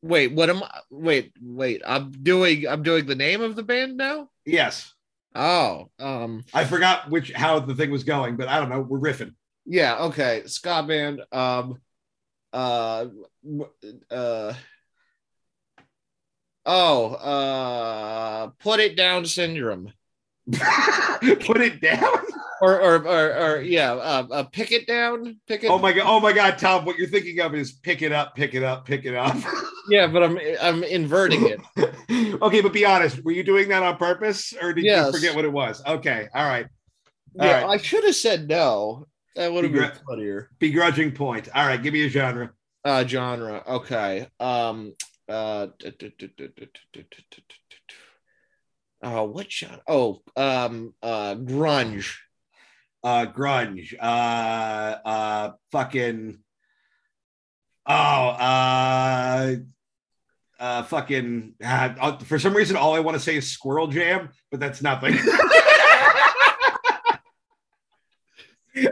[0.02, 0.80] Wait, what am I?
[0.90, 1.82] Wait, wait.
[1.86, 2.68] I'm doing.
[2.68, 4.30] I'm doing the name of the band now.
[4.46, 4.94] Yes.
[5.36, 8.82] Oh, um, I forgot which how the thing was going, but I don't know.
[8.82, 9.34] We're riffing.
[9.66, 9.98] yeah.
[10.06, 11.22] Okay, ska band.
[11.32, 11.80] Um,
[12.52, 13.06] uh,
[14.12, 14.54] uh.
[16.66, 19.92] Oh, uh, put it down syndrome.
[20.52, 22.18] Put it down.
[22.62, 25.68] or or or, or yeah, uh, uh, pick it down, pick it.
[25.70, 26.06] Oh my god.
[26.06, 26.86] Oh my god, Tom.
[26.86, 29.36] What you're thinking of is pick it up, pick it up, pick it up.
[29.90, 32.40] yeah, but I'm I'm inverting it.
[32.42, 33.24] okay, but be honest.
[33.24, 35.08] Were you doing that on purpose, or did Yes.
[35.08, 35.82] you forget what it was?
[35.86, 36.28] Okay.
[36.34, 36.68] All right.
[37.40, 37.70] All yeah, right.
[37.74, 39.08] I should have said no.
[39.36, 40.50] That would have been Begr- funnier.
[40.60, 41.50] Begrudging point.
[41.56, 42.52] All right, give me a genre.
[42.86, 43.64] Uh, genre.
[43.68, 44.28] Okay.
[44.40, 44.94] Um.
[45.28, 45.68] Uh.
[49.04, 49.82] Oh, what shot?
[49.86, 50.94] Oh, um.
[51.04, 52.16] Uh, grunge.
[53.04, 53.94] Uh, grunge.
[54.00, 56.40] Uh, uh, fucking.
[57.86, 59.56] Oh, uh,
[60.58, 61.56] uh, fucking.
[61.64, 65.16] Uh, for some reason, all I want to say is Squirrel Jam, but that's nothing.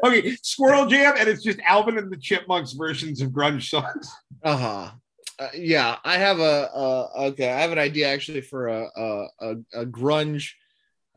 [0.05, 4.12] okay, Squirrel Jam, and it's just Alvin and the Chipmunks versions of grunge songs.
[4.43, 4.91] Uh-huh.
[5.41, 7.51] Uh, yeah, I have a uh, okay.
[7.51, 10.51] I have an idea actually for a a, a, a grunge.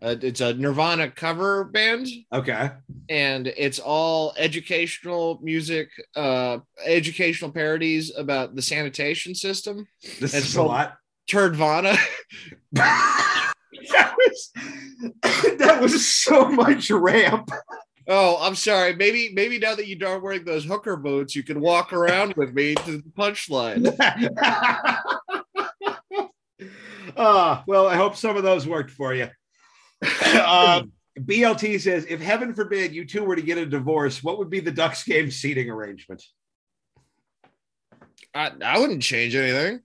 [0.00, 2.70] Uh, it's a Nirvana cover band, Okay.
[3.10, 9.86] and it's all educational music, uh, educational parodies about the sanitation system.
[10.20, 10.96] This That's is a lot.
[11.30, 11.98] Turdvana.
[12.72, 13.54] that
[14.18, 14.50] was
[15.58, 17.50] that was so much ramp.
[18.06, 18.94] Oh, I'm sorry.
[18.94, 22.52] Maybe maybe now that you aren't wearing those hooker boots, you can walk around with
[22.52, 23.94] me to the punchline.
[27.16, 29.28] Ah, well, I hope some of those worked for you.
[30.34, 30.82] Uh,
[31.18, 34.60] BLT says, if heaven forbid you two were to get a divorce, what would be
[34.60, 36.22] the Ducks game seating arrangement?
[38.34, 39.80] I, I wouldn't change anything.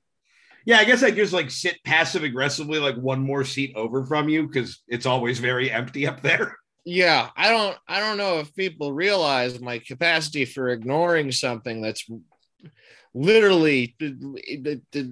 [0.65, 4.27] Yeah, I guess I just like sit passive aggressively, like one more seat over from
[4.27, 6.57] you, because it's always very empty up there.
[6.89, 12.09] Yeah, I don't I don't know if people realize my capacity for ignoring something that's
[13.13, 13.95] literally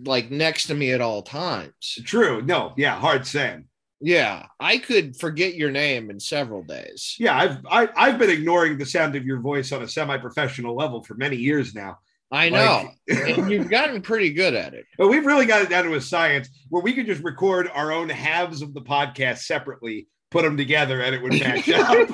[0.06, 2.00] like next to me at all times.
[2.04, 2.42] True.
[2.42, 3.66] No, yeah, hard saying.
[4.00, 7.16] Yeah, I could forget your name in several days.
[7.20, 11.04] Yeah, I've I, I've been ignoring the sound of your voice on a semi-professional level
[11.04, 12.00] for many years now.
[12.32, 12.90] I know.
[13.08, 14.86] and you've gotten pretty good at it.
[14.98, 17.92] But we've really got it down to a science where we could just record our
[17.92, 22.10] own halves of the podcast separately, put them together, and it would match up.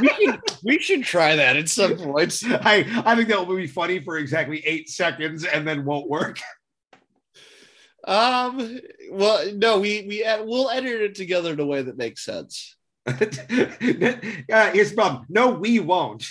[0.00, 2.42] We should, we should try that at some point.
[2.46, 6.38] I, I think that will be funny for exactly eight seconds and then won't work.
[8.04, 8.80] Um.
[9.10, 12.76] Well, no, we we we'll edit it together in a way that makes sense.
[13.06, 15.26] uh, here's the problem.
[15.28, 16.24] No, we won't.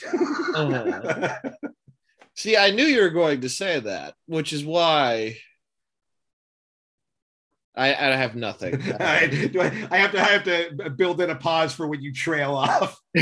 [0.56, 1.36] Uh-huh.
[2.36, 5.38] See, I knew you were going to say that, which is why
[7.80, 8.76] I, I have nothing.
[9.00, 12.02] I, do I, I have to I have to build in a pause for when
[12.02, 13.00] you trail off.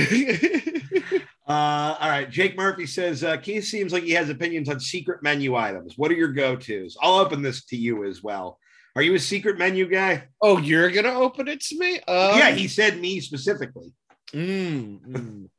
[1.47, 2.29] Uh, all right.
[2.29, 5.97] Jake Murphy says uh, Keith seems like he has opinions on secret menu items.
[5.97, 6.97] What are your go tos?
[7.01, 8.59] I'll open this to you as well.
[8.97, 10.27] Are you a secret menu guy?
[10.41, 12.01] oh, you're gonna open it to me?
[12.01, 13.93] Um, yeah, he said me specifically.
[14.33, 15.49] mm, mm.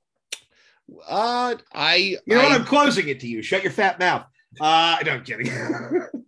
[1.08, 1.94] Uh, I.
[1.94, 2.52] You know I, what?
[2.52, 3.40] I'm closing it to you.
[3.40, 4.26] Shut your fat mouth.
[4.60, 5.50] Uh, no, I'm kidding.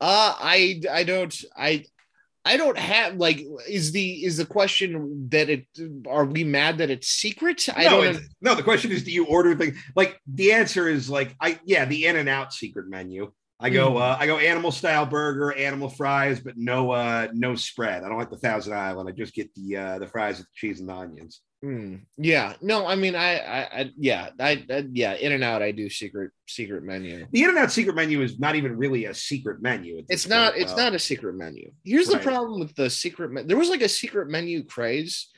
[0.00, 1.84] Uh, I I don't I
[2.44, 5.66] I don't have like is the is the question that it
[6.08, 7.66] are we mad that it's secret?
[7.74, 8.04] I no, don't.
[8.06, 9.78] it's- no, the question is, do you order things?
[9.96, 13.32] Like the answer is like I yeah, the In-N-Out secret menu.
[13.60, 14.00] I go Mhm.
[14.00, 18.02] uh, I go animal style burger, animal fries, but no uh no spread.
[18.02, 19.08] I don't like the Thousand Island.
[19.08, 21.40] I just get the uh the fries with the cheese and the onions.
[21.64, 21.94] Hmm.
[22.18, 26.30] yeah, no, I mean, I, I, I yeah, I, I, yeah, In-N-Out, I do secret,
[26.46, 27.26] secret menu.
[27.30, 30.04] The In-N-Out secret menu is not even really a secret menu.
[30.10, 30.82] It's not, point, it's though.
[30.82, 31.72] not a secret menu.
[31.82, 33.32] Here's the problem with the secret.
[33.32, 35.30] Me- there was like a secret menu craze,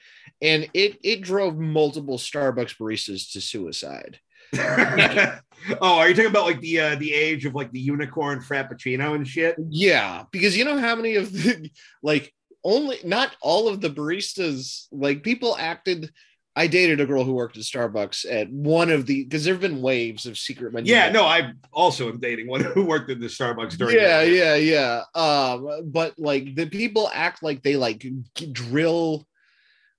[0.43, 4.19] and it it drove multiple Starbucks baristas to suicide.
[4.59, 5.39] oh,
[5.81, 9.29] are you talking about like the uh the age of like the unicorn frappuccino and
[9.29, 9.55] shit?
[9.71, 11.71] Yeah, because you know how many of the
[12.03, 12.33] like
[12.67, 16.11] only not all of the baristas like people acted.
[16.59, 19.61] I dated a girl who worked at Starbucks at one of the because there have
[19.61, 20.93] been waves of secret menu.
[20.93, 23.95] Yeah, no, I also am dating one who worked in the Starbucks during.
[23.95, 24.31] yeah that.
[24.31, 28.05] yeah yeah um but like the people act like they like
[28.53, 29.27] drill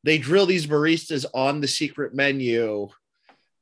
[0.03, 2.89] they drill these baristas on the secret menu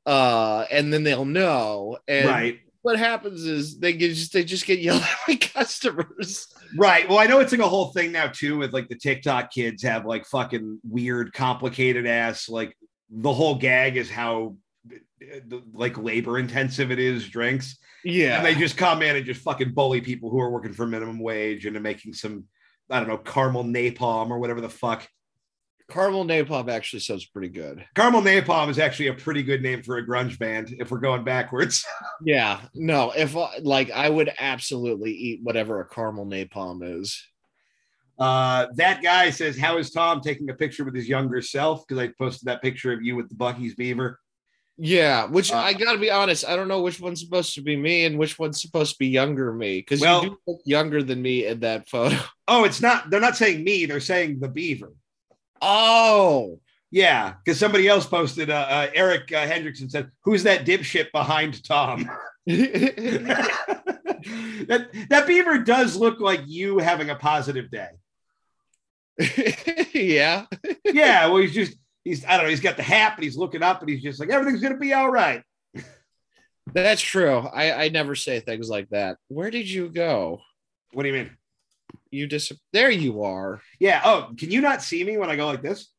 [0.05, 2.59] uh and then they'll know and right.
[2.85, 7.07] What happens is they just they just get yelled at by customers Right.
[7.07, 9.83] Well, I know it's like a whole thing now too with like the TikTok kids
[9.83, 12.75] have like fucking weird, complicated ass like
[13.09, 14.55] the whole gag is how
[15.73, 19.73] like labor intensive it is drinks yeah and they just come in and just fucking
[19.73, 22.45] bully people who are working for minimum wage into making some
[22.89, 25.07] I don't know caramel napalm or whatever the fuck.
[25.89, 29.97] Caramel napalm actually sounds pretty good Caramel napalm is actually a pretty good name for
[29.97, 31.85] a grunge band if we're going backwards.
[32.25, 37.21] yeah no if like i would absolutely eat whatever a caramel napalm is
[38.17, 42.01] Uh, that guy says, "How is Tom taking a picture with his younger self?" Because
[42.01, 44.21] I posted that picture of you with the Buc-ee's beaver.
[44.77, 47.75] Yeah, which Uh, I gotta be honest, I don't know which one's supposed to be
[47.75, 51.03] me and which one's supposed to be younger me because Well- you do look younger
[51.03, 52.17] than me in that photo.
[52.47, 53.09] Oh, it's not.
[53.09, 53.85] They're not saying me.
[53.85, 54.93] They're saying the beaver.
[55.61, 56.59] Oh,
[56.91, 58.49] Yeah, because somebody else posted.
[58.49, 62.09] Uh, uh, Eric uh, Hendrickson said, "Who's that dipshit behind Tom?"
[62.45, 63.47] that
[65.09, 67.89] that beaver does look like you having a positive day.
[69.93, 70.45] yeah.
[70.85, 71.27] Yeah.
[71.27, 72.49] Well, he's just he's I don't know.
[72.49, 74.93] He's got the hat, but he's looking up, and he's just like everything's gonna be
[74.93, 75.41] all right.
[76.73, 77.37] That's true.
[77.37, 79.17] I, I never say things like that.
[79.27, 80.41] Where did you go?
[80.93, 81.37] What do you mean?
[82.15, 83.61] You dis there you are.
[83.79, 84.01] Yeah.
[84.03, 85.89] Oh, can you not see me when I go like this?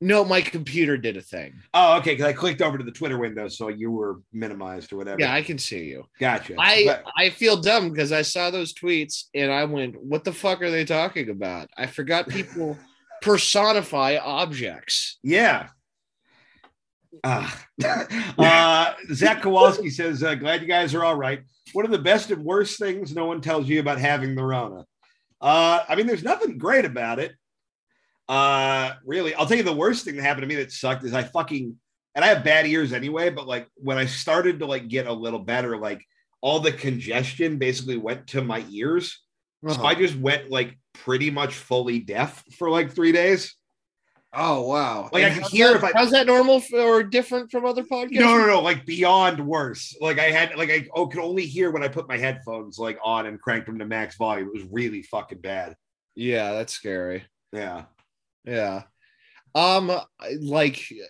[0.00, 1.54] No, my computer did a thing.
[1.72, 2.14] Oh, okay.
[2.14, 5.20] Because I clicked over to the Twitter window, so you were minimized or whatever.
[5.20, 6.04] Yeah, I can see you.
[6.18, 6.56] gotcha.
[6.58, 10.32] I But- I feel dumb because I saw those tweets and I went, "What the
[10.32, 12.76] fuck are they talking about?" I forgot people
[13.22, 15.18] personify objects.
[15.22, 15.68] Yeah.
[17.24, 17.66] Ah.
[18.38, 21.42] uh, Zach Kowalski says, uh, glad you guys are all right.
[21.72, 24.84] What are the best and worst things no one tells you about having the Rona?
[25.42, 27.32] Uh, I mean, there's nothing great about it.
[28.28, 31.12] Uh, really, I'll tell you the worst thing that happened to me that sucked is
[31.12, 31.76] I fucking,
[32.14, 35.12] and I have bad ears anyway, but like when I started to like get a
[35.12, 36.04] little better, like
[36.40, 39.20] all the congestion basically went to my ears.
[39.66, 39.86] So Uh-huh.
[39.86, 43.54] I just went like pretty much fully deaf for like three days.
[44.34, 45.10] Oh wow!
[45.12, 47.50] Like, I And could how's hear that- if I- how's that normal f- or different
[47.50, 48.12] from other podcasts?
[48.12, 49.94] No, no, no, like beyond worse.
[50.00, 52.98] Like I had, like I oh, could only hear when I put my headphones like
[53.04, 54.48] on and cranked them to max volume.
[54.48, 55.76] It was really fucking bad.
[56.14, 57.24] Yeah, that's scary.
[57.52, 57.84] Yeah,
[58.44, 58.84] Yeah.
[59.54, 59.92] Um
[60.40, 61.06] like it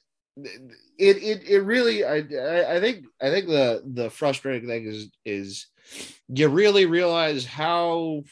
[0.98, 5.66] it it really I I I think I think the the frustrating thing is is
[6.28, 8.24] you really realize how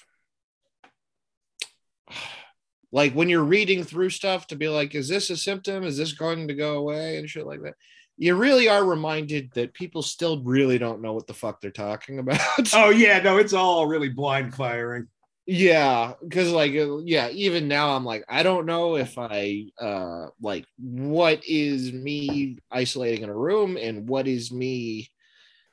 [2.92, 5.84] like when you're reading through stuff to be like is this a symptom?
[5.84, 7.16] Is this going to go away?
[7.18, 7.74] and shit like that
[8.20, 12.18] you really are reminded that people still really don't know what the fuck they're talking
[12.24, 12.38] about.
[12.74, 15.08] Oh yeah, no, it's all really blind firing.
[15.46, 20.26] yeah because like uh, yeah even now i'm like i don't know if i uh
[20.40, 25.10] like what is me isolating in a room and what is me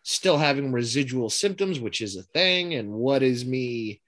[0.03, 4.01] still having residual symptoms which is a thing and what is me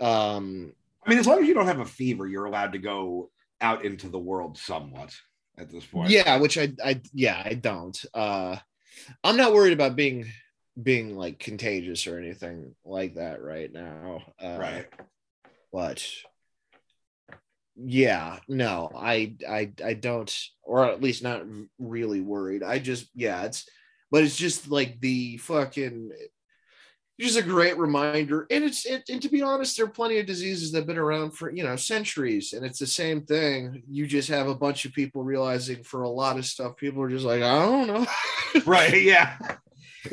[0.00, 0.72] um
[1.06, 3.30] I mean, as long as you don't have a fever, you're allowed to go
[3.60, 5.14] out into the world somewhat
[5.58, 6.10] at this point.
[6.10, 8.56] yeah which i i yeah i don't uh
[9.24, 10.26] i'm not worried about being
[10.80, 14.86] being like contagious or anything like that right now uh, right.
[15.72, 16.06] but
[17.76, 21.42] yeah no i i i don't or at least not
[21.78, 23.66] really worried i just yeah it's
[24.10, 26.10] but it's just like the fucking
[27.18, 30.26] just a great reminder and it's it, and to be honest there are plenty of
[30.26, 34.06] diseases that have been around for you know centuries and it's the same thing you
[34.06, 37.24] just have a bunch of people realizing for a lot of stuff people are just
[37.24, 38.06] like i don't know
[38.64, 39.02] Right.
[39.02, 39.36] Yeah.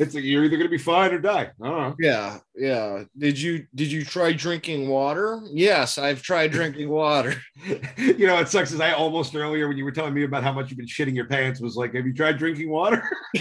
[0.00, 1.50] It's like you're either gonna be fine or die.
[1.58, 1.94] Know.
[1.98, 7.34] yeah yeah did you did you try drinking water yes i've tried drinking water
[7.96, 10.52] you know, it sucks as I almost earlier when you were telling me about how
[10.52, 13.08] much you've been shitting your pants was like, have you tried drinking water?
[13.34, 13.40] and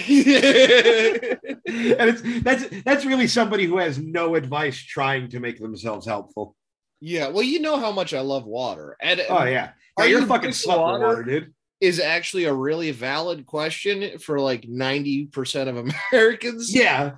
[1.66, 6.56] it's that's that's really somebody who has no advice trying to make themselves helpful.
[7.02, 10.22] Yeah, well, you know how much I love water, and Oh yeah, Are yeah you're
[10.22, 11.06] you fucking slut water?
[11.08, 11.54] water, dude.
[11.84, 15.76] Is actually a really valid question for like ninety percent of
[16.12, 16.74] Americans.
[16.74, 17.16] Yeah.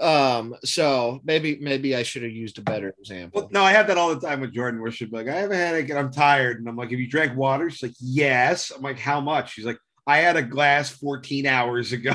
[0.00, 0.54] Um.
[0.64, 3.48] So maybe maybe I should have used a better Well, example.
[3.50, 5.56] no, I have that all the time with Jordan, where she's like, I have a
[5.56, 7.70] headache and I'm tired, and I'm like, have you drank water?
[7.70, 8.70] She's like, yes.
[8.70, 9.52] I'm like, how much?
[9.54, 12.12] She's like, I had a glass 14 hours ago.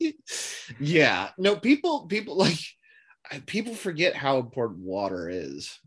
[0.80, 1.30] yeah.
[1.38, 1.56] No.
[1.56, 2.06] People.
[2.06, 2.58] People like.
[3.46, 5.78] People forget how important water is.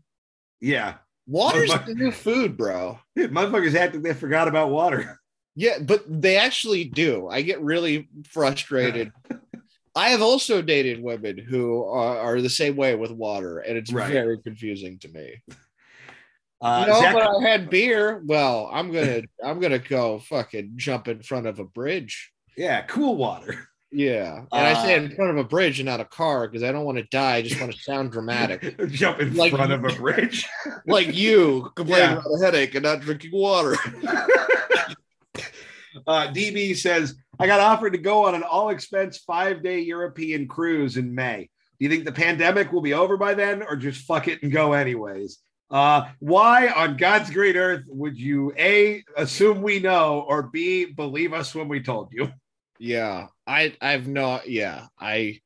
[0.60, 0.96] yeah,
[1.30, 2.98] Water's the new food, bro.
[3.14, 5.20] Dude, motherfuckers acting they forgot about water.
[5.56, 7.28] Yeah, but they actually do.
[7.28, 9.12] I get really frustrated.
[9.94, 13.92] I have also dated women who are, are the same way with water, and it's
[13.92, 14.10] Right.
[14.12, 15.42] very confusing to me.
[16.60, 18.22] Uh, no, Zach- but I had beer.
[18.24, 22.30] Well, I'm gonna I'm gonna go fucking jump in front of a bridge.
[22.56, 23.66] yeah, cool water.
[23.92, 26.62] Yeah, and I say Uh, in front of a bridge and not a car because
[26.62, 27.36] I don't want to die.
[27.36, 30.46] I just want to sound dramatic, Jump in Like- front of a bridge.
[30.86, 32.12] like you complaining Yeah.
[32.20, 33.76] about a headache and not drinking water.
[36.06, 40.46] Uh, DB says, I got offered to go on an all expense five day European
[40.46, 41.50] cruise in May.
[41.78, 44.52] Do you think the pandemic will be over by then or just fuck it and
[44.52, 45.38] go anyways?
[45.70, 51.32] Uh, why on God's great earth would you A, assume we know, or B, believe
[51.32, 52.30] us when we told you?
[52.80, 55.40] Yeah, I I've not yeah I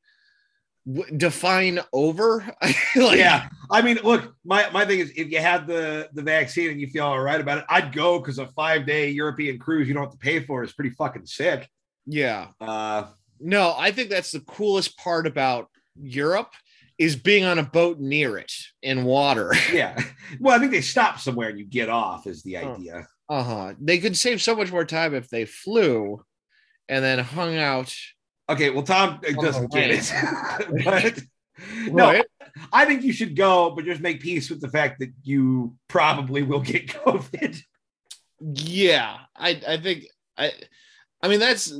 [0.86, 2.44] w- define over.
[2.96, 3.48] like, yeah.
[3.70, 6.86] I mean, look, my, my thing is if you had the, the vaccine and you
[6.86, 10.04] feel all right about it, I'd go because a five day European cruise you don't
[10.04, 11.68] have to pay for is pretty fucking sick.
[12.06, 12.48] yeah.
[12.60, 13.06] Uh,
[13.40, 15.68] No, I think that's the coolest part about
[16.00, 16.52] Europe
[16.98, 19.52] is being on a boat near it in water.
[19.72, 20.00] yeah.
[20.38, 23.08] Well, I think they stop somewhere and you get off is the idea.
[23.28, 23.74] Uh huh.
[23.80, 26.22] They could save so much more time if they flew,
[26.88, 27.94] and then hung out.
[28.48, 30.84] Okay, well, Tom doesn't get it.
[30.84, 31.22] but
[31.86, 32.26] no, Right?
[32.72, 36.42] I think you should go, but just make peace with the fact that you probably
[36.42, 37.60] will get COVID.
[38.40, 40.04] Yeah, I I think
[40.36, 40.52] I
[41.22, 41.72] I mean that's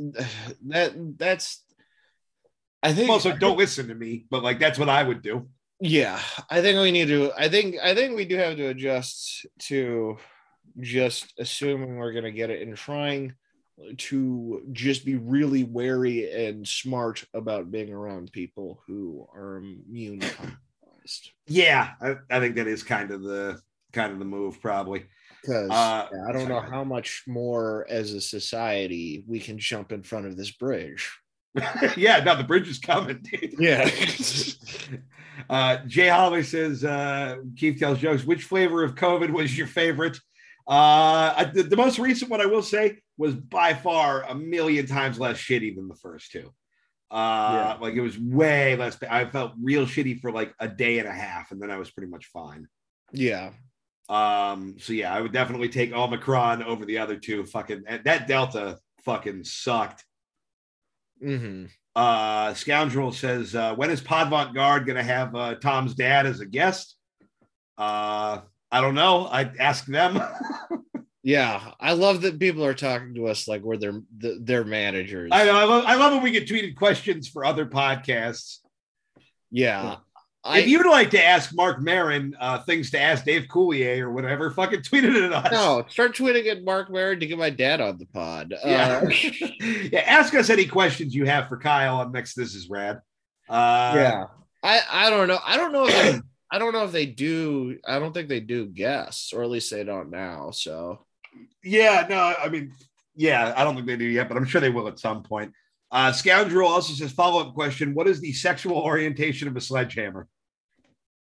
[0.68, 1.62] that that's
[2.82, 5.48] I think Also, don't listen to me, but like that's what I would do.
[5.80, 9.46] yeah, I think we need to I think I think we do have to adjust
[9.68, 10.16] to
[10.80, 13.34] just assuming we're going to get it and trying
[13.99, 21.33] to just be really wary and smart about being around people who are immune compromised.
[21.47, 23.61] Yeah, I, I think that is kind of the
[23.93, 25.07] kind of the move, probably.
[25.43, 30.03] Because Uh, I don't know how much more as a society we can jump in
[30.03, 31.11] front of this bridge.
[31.97, 33.55] yeah, now the bridge is coming, dude.
[33.59, 33.89] Yeah.
[35.51, 38.25] Uh, Jay Holloway says, uh, Keith tells jokes.
[38.25, 40.16] Which flavor of COVID was your favorite?
[40.66, 44.86] Uh, I, the, the most recent one I will say was by far a million
[44.86, 46.52] times less shitty than the first two.
[47.10, 47.76] Uh, Yeah.
[47.80, 48.98] like it was way less.
[49.08, 51.90] I felt real shitty for like a day and a half, and then I was
[51.90, 52.66] pretty much fine.
[53.12, 53.50] yeah.
[54.08, 57.46] Um, so yeah, I would definitely take Omicron over the other two.
[57.46, 60.04] Fucking that Delta fucking sucked.
[61.22, 66.26] hmm Uh, Scoundrel says, uh, when is Podvant Guard going to have uh, Tom's dad
[66.26, 66.96] as a guest?
[67.78, 68.40] Uh,
[68.70, 69.26] I don't know.
[69.26, 70.20] I'd ask them.
[71.25, 71.70] Yeah.
[71.81, 75.31] I love that people are talking to us like we're their their managers.
[75.33, 75.57] I know.
[75.57, 78.59] I love, I love when we get tweeted questions for other podcasts.
[79.51, 79.97] yeah.
[80.47, 84.11] I if you'd like to ask Mark Maron uh, things to ask Dave Coulier or
[84.11, 85.51] whatever, fucking tweet it at us.
[85.51, 88.53] no start tweeting at Mark Maron to get my dad on the pod.
[88.62, 89.03] Yeah.
[89.03, 89.09] Uh,
[89.91, 90.01] yeah.
[90.01, 92.35] Ask us any questions you have for Kyle on next.
[92.35, 93.01] This is rad.
[93.49, 94.25] Uh, yeah.
[94.62, 95.39] I I don't know.
[95.43, 96.20] I don't know if they,
[96.53, 97.79] I don't know if they do.
[97.89, 100.51] I don't think they do guests, or at least they don't now.
[100.51, 101.07] So
[101.62, 102.72] Yeah, no, I mean,
[103.14, 105.53] yeah, I don't think they do yet, but I'm sure they will at some point.
[105.91, 110.28] Uh, Scoundrel also says follow up question: What is the sexual orientation of a sledgehammer?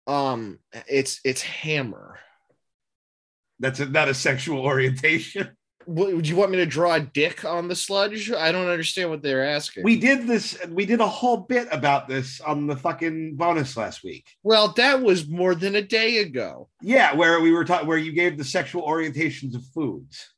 [0.07, 2.19] um it's it's hammer.
[3.59, 5.55] That's a, not a sexual orientation.
[5.95, 8.31] Would you want me to draw a dick on the sludge?
[8.31, 9.83] I don't understand what they're asking.
[9.83, 10.57] We did this.
[10.69, 14.27] We did a whole bit about this on the fucking bonus last week.
[14.43, 16.69] well, that was more than a day ago.
[16.81, 20.29] Yeah, where we were talking, where you gave the sexual orientations of foods.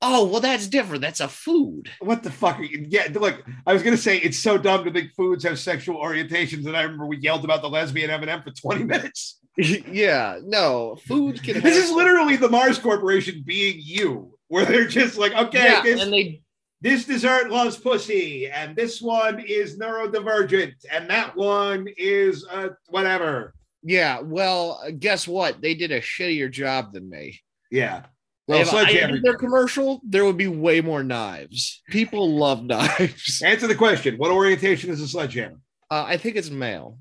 [0.00, 1.02] Oh, well, that's different.
[1.02, 1.90] That's a food.
[1.98, 2.86] What the fuck are you?
[2.88, 6.66] Yeah, look, I was gonna say it's so dumb to think foods have sexual orientations,
[6.66, 9.40] and I remember we yelled about the lesbian M&M for 20 minutes.
[9.56, 11.54] yeah, no, food can.
[11.54, 15.82] This have- is literally the Mars Corporation being you, where they're just like, okay, yeah,
[15.82, 16.42] this, and they
[16.80, 23.54] this dessert loves pussy, and this one is neurodivergent, and that one is uh, whatever.
[23.82, 24.20] yeah.
[24.20, 25.60] Well, guess what?
[25.60, 27.40] They did a shittier job than me.
[27.70, 28.04] Yeah.
[28.46, 29.14] Well, if I sledgehammer.
[29.14, 31.82] did their commercial, there would be way more knives.
[31.90, 33.42] People love knives.
[33.44, 35.60] Answer the question: What orientation is a sledgehammer?
[35.90, 36.98] Uh, I think it's male.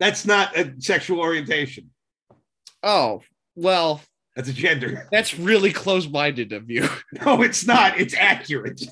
[0.00, 1.90] That's not a sexual orientation.
[2.82, 3.22] Oh,
[3.54, 4.00] well,
[4.36, 5.06] That's a gender.
[5.12, 6.88] that's really close-minded of you.
[7.24, 7.98] No, it's not.
[8.00, 8.82] It's accurate.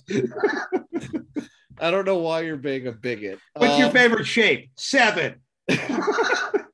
[1.80, 3.38] I don't know why you're being a bigot.
[3.54, 4.70] What's your Um, favorite shape?
[4.76, 5.36] Seven.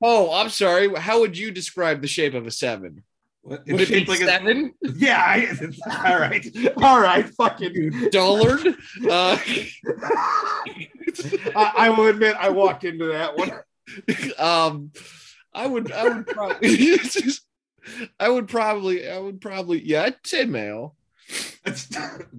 [0.02, 0.94] Oh, I'm sorry.
[0.94, 3.02] How would you describe the shape of a seven?
[3.40, 4.74] What- Would it be like a- seven?
[4.82, 5.18] Yeah.
[5.18, 6.46] I, all right.
[6.76, 7.26] All right.
[7.30, 8.10] Fucking.
[8.10, 8.76] Dullard?
[9.08, 9.38] Uh,
[11.56, 13.52] I, I will admit, I walked into that one.
[14.38, 14.92] um,
[15.54, 16.68] I would, I would probably,
[18.20, 20.94] I would probably, I would probably, yeah, I'd say male.
[21.64, 21.88] That's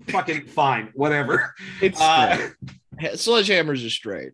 [0.07, 0.89] fucking fine.
[0.93, 1.53] Whatever.
[1.81, 2.49] It's Uh,
[3.01, 4.31] sledgehammers are straight.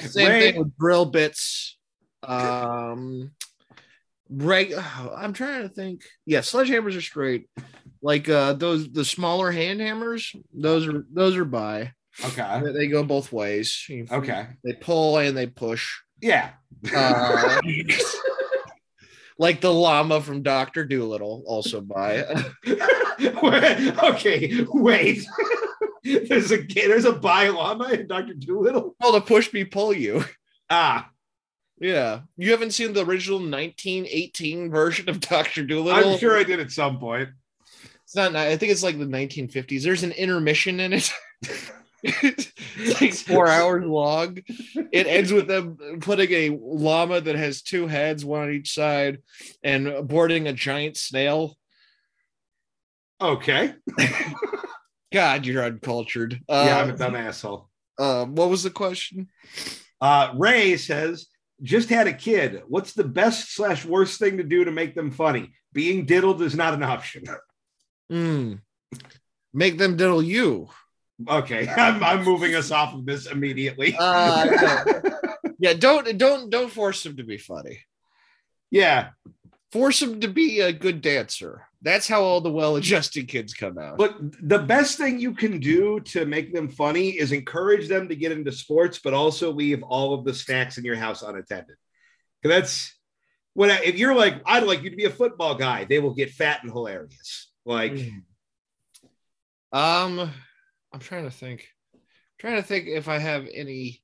[0.00, 1.78] Same Ray- thing with drill bits.
[2.22, 3.32] Um,
[4.30, 4.74] reg-
[5.16, 6.02] I'm trying to think.
[6.26, 7.48] Yeah, sledgehammers are straight.
[8.02, 10.34] Like uh, those, the smaller hand hammers.
[10.52, 11.92] Those are those are by.
[12.24, 12.60] okay.
[12.64, 13.84] They- They go both ways.
[13.88, 14.46] You- Okay.
[14.64, 15.88] They pull and they push.
[16.20, 16.50] Yeah.
[16.94, 17.60] Uh,
[19.42, 22.24] like the llama from Doctor Dolittle, also by.
[24.04, 24.64] okay.
[24.68, 25.26] Wait.
[26.04, 28.94] there's a there's a bi llama in Doctor Dolittle.
[29.02, 30.24] Oh, the push me pull you.
[30.70, 31.10] Ah,
[31.80, 36.12] Yeah, you haven't seen the original 1918 version of Doctor Dolittle.
[36.12, 37.30] I'm sure I did at some point.
[38.04, 38.36] It's not.
[38.36, 39.82] I think it's like the 1950s.
[39.82, 41.12] There's an intermission in it.
[42.02, 44.38] it's like four hours long.
[44.92, 49.18] It ends with them putting a llama that has two heads, one on each side,
[49.62, 51.56] and boarding a giant snail.
[53.20, 53.74] Okay.
[55.12, 56.40] God, you're uncultured.
[56.48, 57.68] yeah, I'm a Uh, dumb asshole.
[57.98, 59.28] um, what was the question?
[60.00, 61.26] Uh, Ray says,
[61.62, 62.62] just had a kid.
[62.66, 65.52] What's the best slash worst thing to do to make them funny?
[65.72, 67.22] Being diddled is not an option.
[68.10, 68.54] Hmm.
[69.54, 70.68] Make them diddle you.
[71.28, 73.96] Okay, I'm, I'm moving us off of this immediately.
[73.98, 75.18] Uh, no.
[75.58, 77.80] yeah, don't don't don't force him to be funny.
[78.70, 79.10] yeah,
[79.72, 81.66] Force him to be a good dancer.
[81.80, 83.96] That's how all the well-adjusted kids come out.
[83.98, 88.14] but the best thing you can do to make them funny is encourage them to
[88.14, 91.76] get into sports, but also leave all of the snacks in your house unattended.
[92.44, 92.94] that's
[93.54, 96.14] when I- if you're like, I'd like you to be a football guy, they will
[96.14, 97.50] get fat and hilarious.
[97.64, 97.98] Like,
[99.72, 100.30] Um,
[100.92, 101.68] I'm trying to think.
[102.38, 104.02] trying to think if I have any.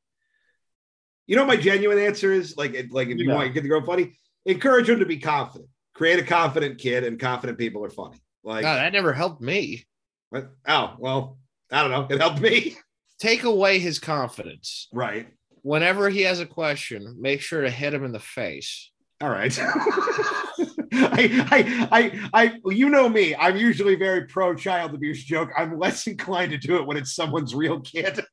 [1.26, 3.34] you know, what my genuine answer is like, like if you Yeah.
[3.34, 5.68] want to get the girl funny, encourage them to be confident.
[5.94, 8.18] Create a confident kid, and confident people are funny.
[8.44, 9.86] Like, God, that never helped me.
[10.30, 11.38] what- oh well,
[11.70, 12.06] I don't know.
[12.14, 12.76] It helped me,
[13.18, 14.88] Take away his confidence.
[14.92, 15.28] right?
[15.62, 18.90] Whenever he has a question, make sure to hit him in the face.
[19.20, 19.52] All right.
[20.92, 23.34] I, I, I, I, you know me.
[23.34, 25.50] I'm usually very pro child abuse joke.
[25.56, 28.24] I'm less inclined to do it when it's someone's real kid.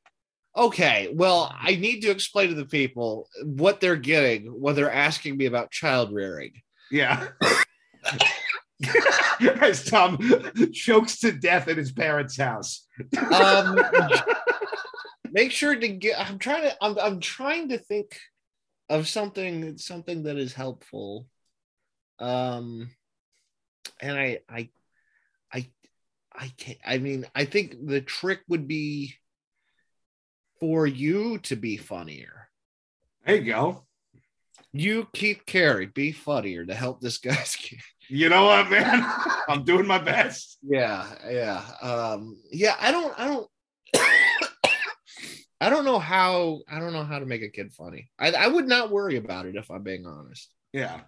[0.57, 5.35] Okay, well, I need to explain to the people what they're getting when they're asking
[5.35, 6.53] me about child rearing.
[6.91, 7.27] Yeah.
[9.61, 10.17] As Tom
[10.73, 12.87] chokes to death in his parents' house.
[13.33, 13.79] Um,
[15.31, 16.19] make sure to get.
[16.19, 16.75] I'm trying to.
[16.81, 16.97] I'm.
[16.99, 18.17] I'm trying to think
[18.89, 19.77] of something.
[19.77, 21.27] Something that is helpful.
[22.19, 22.89] Um,
[23.99, 24.39] and I.
[24.49, 24.69] I.
[25.53, 25.67] I.
[26.37, 26.79] I can't.
[26.85, 29.15] I mean, I think the trick would be
[30.59, 32.49] for you to be funnier.
[33.25, 33.85] There you go.
[34.71, 37.79] You, Keith Carey, be funnier to help this guy's kid.
[38.09, 39.05] You know what, man?
[39.49, 40.57] I'm doing my best.
[40.61, 41.63] Yeah, yeah.
[41.81, 43.47] Um, yeah, I don't I don't
[45.61, 48.09] I don't know how I don't know how to make a kid funny.
[48.19, 50.49] I, I would not worry about it if I'm being honest.
[50.73, 51.01] Yeah.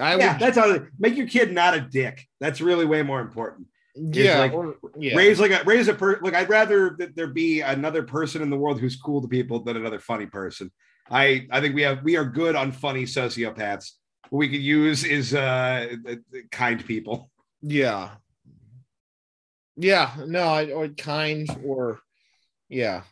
[0.00, 2.26] I yeah, would that's how make your kid not a dick.
[2.40, 3.68] That's really way more important.
[3.94, 5.16] yeah, like, or- yeah.
[5.16, 8.50] Raise like a raise a per like I'd rather that there be another person in
[8.50, 10.70] the world who's cool to people than another funny person.
[11.10, 13.92] I I think we have we are good on funny sociopaths.
[14.30, 15.94] What we could use is uh
[16.50, 17.30] kind people.
[17.62, 18.10] yeah.
[19.76, 22.00] Yeah, no, I or kind or
[22.68, 23.02] yeah.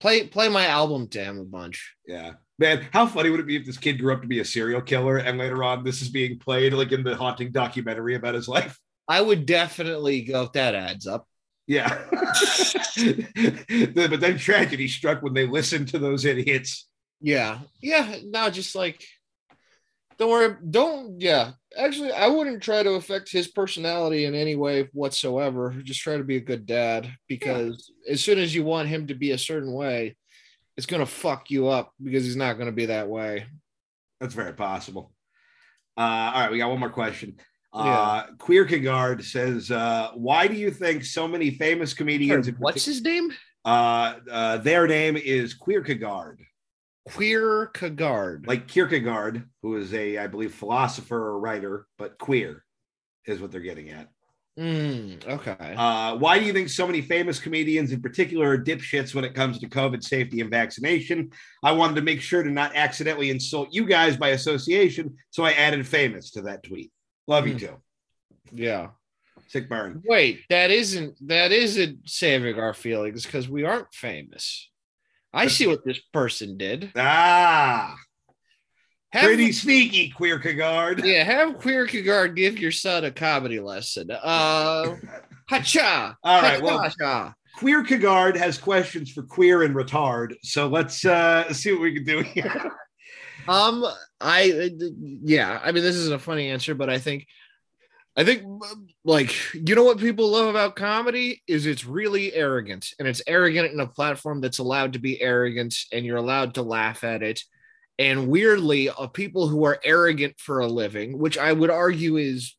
[0.00, 1.94] Play play my album to him a bunch.
[2.06, 2.34] Yeah.
[2.58, 4.80] Man, how funny would it be if this kid grew up to be a serial
[4.80, 8.48] killer and later on this is being played like in the haunting documentary about his
[8.48, 8.78] life?
[9.08, 11.28] I would definitely go if that adds up.
[11.66, 12.04] Yeah.
[12.10, 16.88] but then tragedy struck when they listened to those idiots.
[17.20, 17.58] Yeah.
[17.82, 18.16] Yeah.
[18.24, 19.04] No, just like
[20.18, 20.56] don't worry.
[20.70, 21.52] Don't yeah.
[21.76, 25.74] Actually, I wouldn't try to affect his personality in any way whatsoever.
[25.82, 29.14] Just try to be a good dad because as soon as you want him to
[29.14, 30.16] be a certain way,
[30.76, 33.46] it's gonna fuck you up because he's not gonna be that way.
[34.20, 35.12] That's very possible.
[35.96, 36.00] Uh,
[36.34, 37.36] all right, we got one more question.
[37.72, 42.48] Uh, Queer Kigard says, uh, "Why do you think so many famous comedians?
[42.48, 43.30] in What's his name?
[43.66, 46.38] uh, uh, their name is Queer Kigard,
[47.06, 48.46] Queer Kagard.
[48.46, 52.64] like Kierkegaard, who is a, I believe, philosopher or writer, but queer
[53.26, 54.08] is what they're getting at.
[54.58, 55.74] Mm, okay.
[55.76, 59.34] Uh, why do you think so many famous comedians, in particular, are dipshits when it
[59.34, 61.30] comes to COVID safety and vaccination?
[61.62, 65.52] I wanted to make sure to not accidentally insult you guys by association, so I
[65.52, 66.90] added famous to that tweet.
[67.26, 67.58] Love you Hmm.
[67.58, 67.76] too.
[68.52, 68.88] yeah.
[69.48, 70.02] Sick burn.
[70.06, 74.70] Wait, that isn't that isn't saving our feelings because we aren't famous.
[75.32, 76.90] I see what this person did.
[76.96, 77.94] Ah,
[79.16, 81.04] Have, pretty sneaky, Queer Kagard.
[81.04, 84.10] yeah, have Queer Kagard give your son a comedy lesson.
[84.10, 84.96] Uh,
[85.48, 86.16] hacha.
[86.22, 87.34] All right, well- hacha.
[87.56, 90.34] Queer Kagard has questions for queer and retard.
[90.42, 92.70] So let's uh, see what we can do here.
[93.48, 93.86] Um,
[94.20, 94.72] I
[95.22, 97.28] yeah, I mean this isn't a funny answer, but I think
[98.16, 98.42] I think
[99.04, 103.72] like you know what people love about comedy is it's really arrogant and it's arrogant
[103.72, 107.40] in a platform that's allowed to be arrogant and you're allowed to laugh at it.
[107.98, 112.54] And weirdly, of people who are arrogant for a living, which I would argue is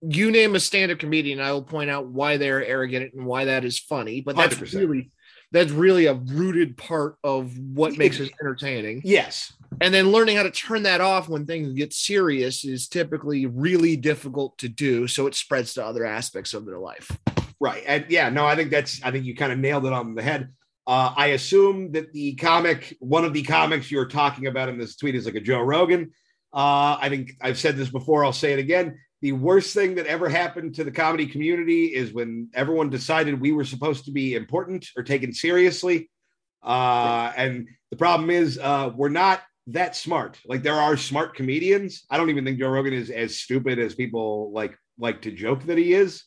[0.00, 3.64] you name a stand-up comedian, I will point out why they're arrogant and why that
[3.64, 4.20] is funny.
[4.20, 4.74] But that's 100%.
[4.74, 5.10] really
[5.50, 9.50] that's really a rooted part of what makes it entertaining yes.
[9.80, 13.96] and then learning how to turn that off when things get serious is typically really
[13.96, 17.10] difficult to do so it spreads to other aspects of their life
[17.60, 17.82] Right.
[17.86, 20.22] And yeah, no, I think that's, I think you kind of nailed it on the
[20.22, 20.52] head.
[20.88, 24.96] Uh, I assume that the comic, one of the comics you're talking about in this
[24.96, 26.12] tweet is like a Joe Rogan.
[26.50, 28.98] Uh, I think I've said this before, I'll say it again.
[29.20, 33.52] The worst thing that ever happened to the comedy community is when everyone decided we
[33.52, 36.08] were supposed to be important or taken seriously.
[36.62, 40.38] Uh, and the problem is, uh, we're not that smart.
[40.46, 42.06] Like there are smart comedians.
[42.08, 45.64] I don't even think Joe Rogan is as stupid as people like like to joke
[45.64, 46.24] that he is,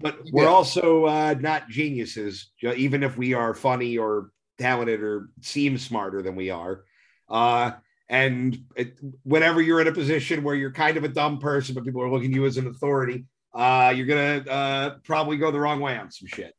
[0.00, 0.48] but we're Yeah.
[0.50, 6.34] also uh, not geniuses, even if we are funny or talented or seem smarter than
[6.36, 6.84] we are.
[7.28, 7.72] Uh,
[8.08, 11.84] and it, whenever you're in a position where you're kind of a dumb person, but
[11.84, 15.60] people are looking at you as an authority, uh, you're gonna uh, probably go the
[15.60, 16.54] wrong way on some shit.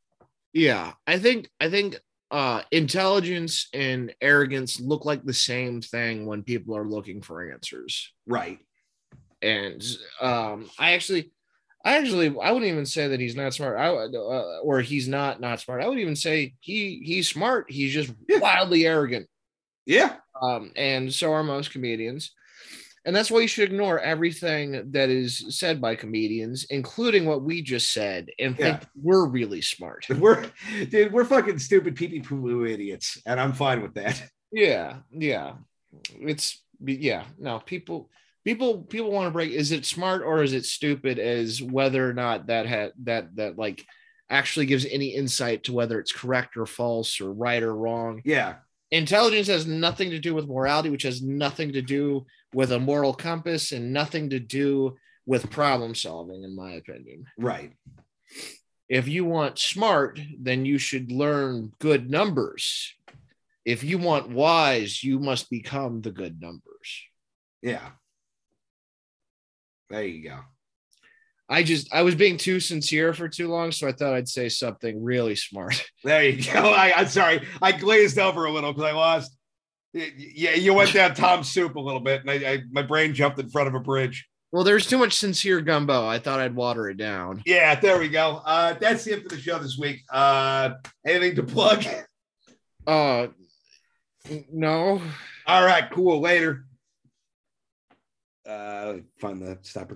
[0.53, 1.97] Yeah, I think I think
[2.31, 8.11] uh intelligence and arrogance look like the same thing when people are looking for answers.
[8.27, 8.59] Right.
[9.41, 9.83] And
[10.21, 11.31] um I actually
[11.85, 13.77] I actually I wouldn't even say that he's not smart.
[13.77, 15.81] I uh, or he's not not smart.
[15.81, 17.71] I would even say he he's smart.
[17.71, 18.39] He's just Yeah.
[18.39, 19.27] wildly arrogant.
[19.85, 20.15] Yeah.
[20.41, 22.31] Um and so are most comedians.
[23.05, 27.61] And that's why you should ignore everything that is said by comedians, including what we
[27.61, 30.05] just said, and think we're really smart.
[30.19, 30.51] We're
[30.89, 34.21] dude, we're fucking stupid pee poo idiots, and I'm fine with that.
[34.51, 35.53] Yeah, yeah.
[36.19, 38.09] It's yeah, no, people
[38.49, 42.13] people people want to break is it smart or is it stupid as whether or
[42.13, 43.85] not that had that that like
[44.31, 48.21] actually gives any insight to whether it's correct or false or right or wrong.
[48.25, 48.55] Yeah.
[48.91, 53.13] Intelligence has nothing to do with morality, which has nothing to do with a moral
[53.13, 54.97] compass and nothing to do
[55.27, 57.25] with problem solving in my opinion.
[57.37, 57.73] Right.
[58.87, 62.95] If you want smart, then you should learn good numbers.
[63.63, 67.03] If you want wise, you must become the good numbers.
[67.61, 67.89] Yeah.
[69.89, 70.39] There you go.
[71.49, 74.49] I just I was being too sincere for too long, so I thought I'd say
[74.49, 75.83] something really smart.
[76.03, 76.61] There you go.
[76.61, 77.45] I, I'm sorry.
[77.61, 79.35] I glazed over a little because I lost.
[79.91, 83.37] Yeah, you went down Tom Soup a little bit, and I, I my brain jumped
[83.39, 84.25] in front of a bridge.
[84.51, 86.07] Well, there's too much sincere gumbo.
[86.07, 87.43] I thought I'd water it down.
[87.45, 88.41] Yeah, there we go.
[88.45, 90.03] Uh, that's the end for the show this week.
[90.11, 90.71] Uh,
[91.05, 91.85] anything to plug?
[92.87, 93.27] Uh
[94.51, 95.01] no.
[95.47, 96.21] All right, cool.
[96.21, 96.65] Later.
[98.49, 99.91] Uh, find the stop.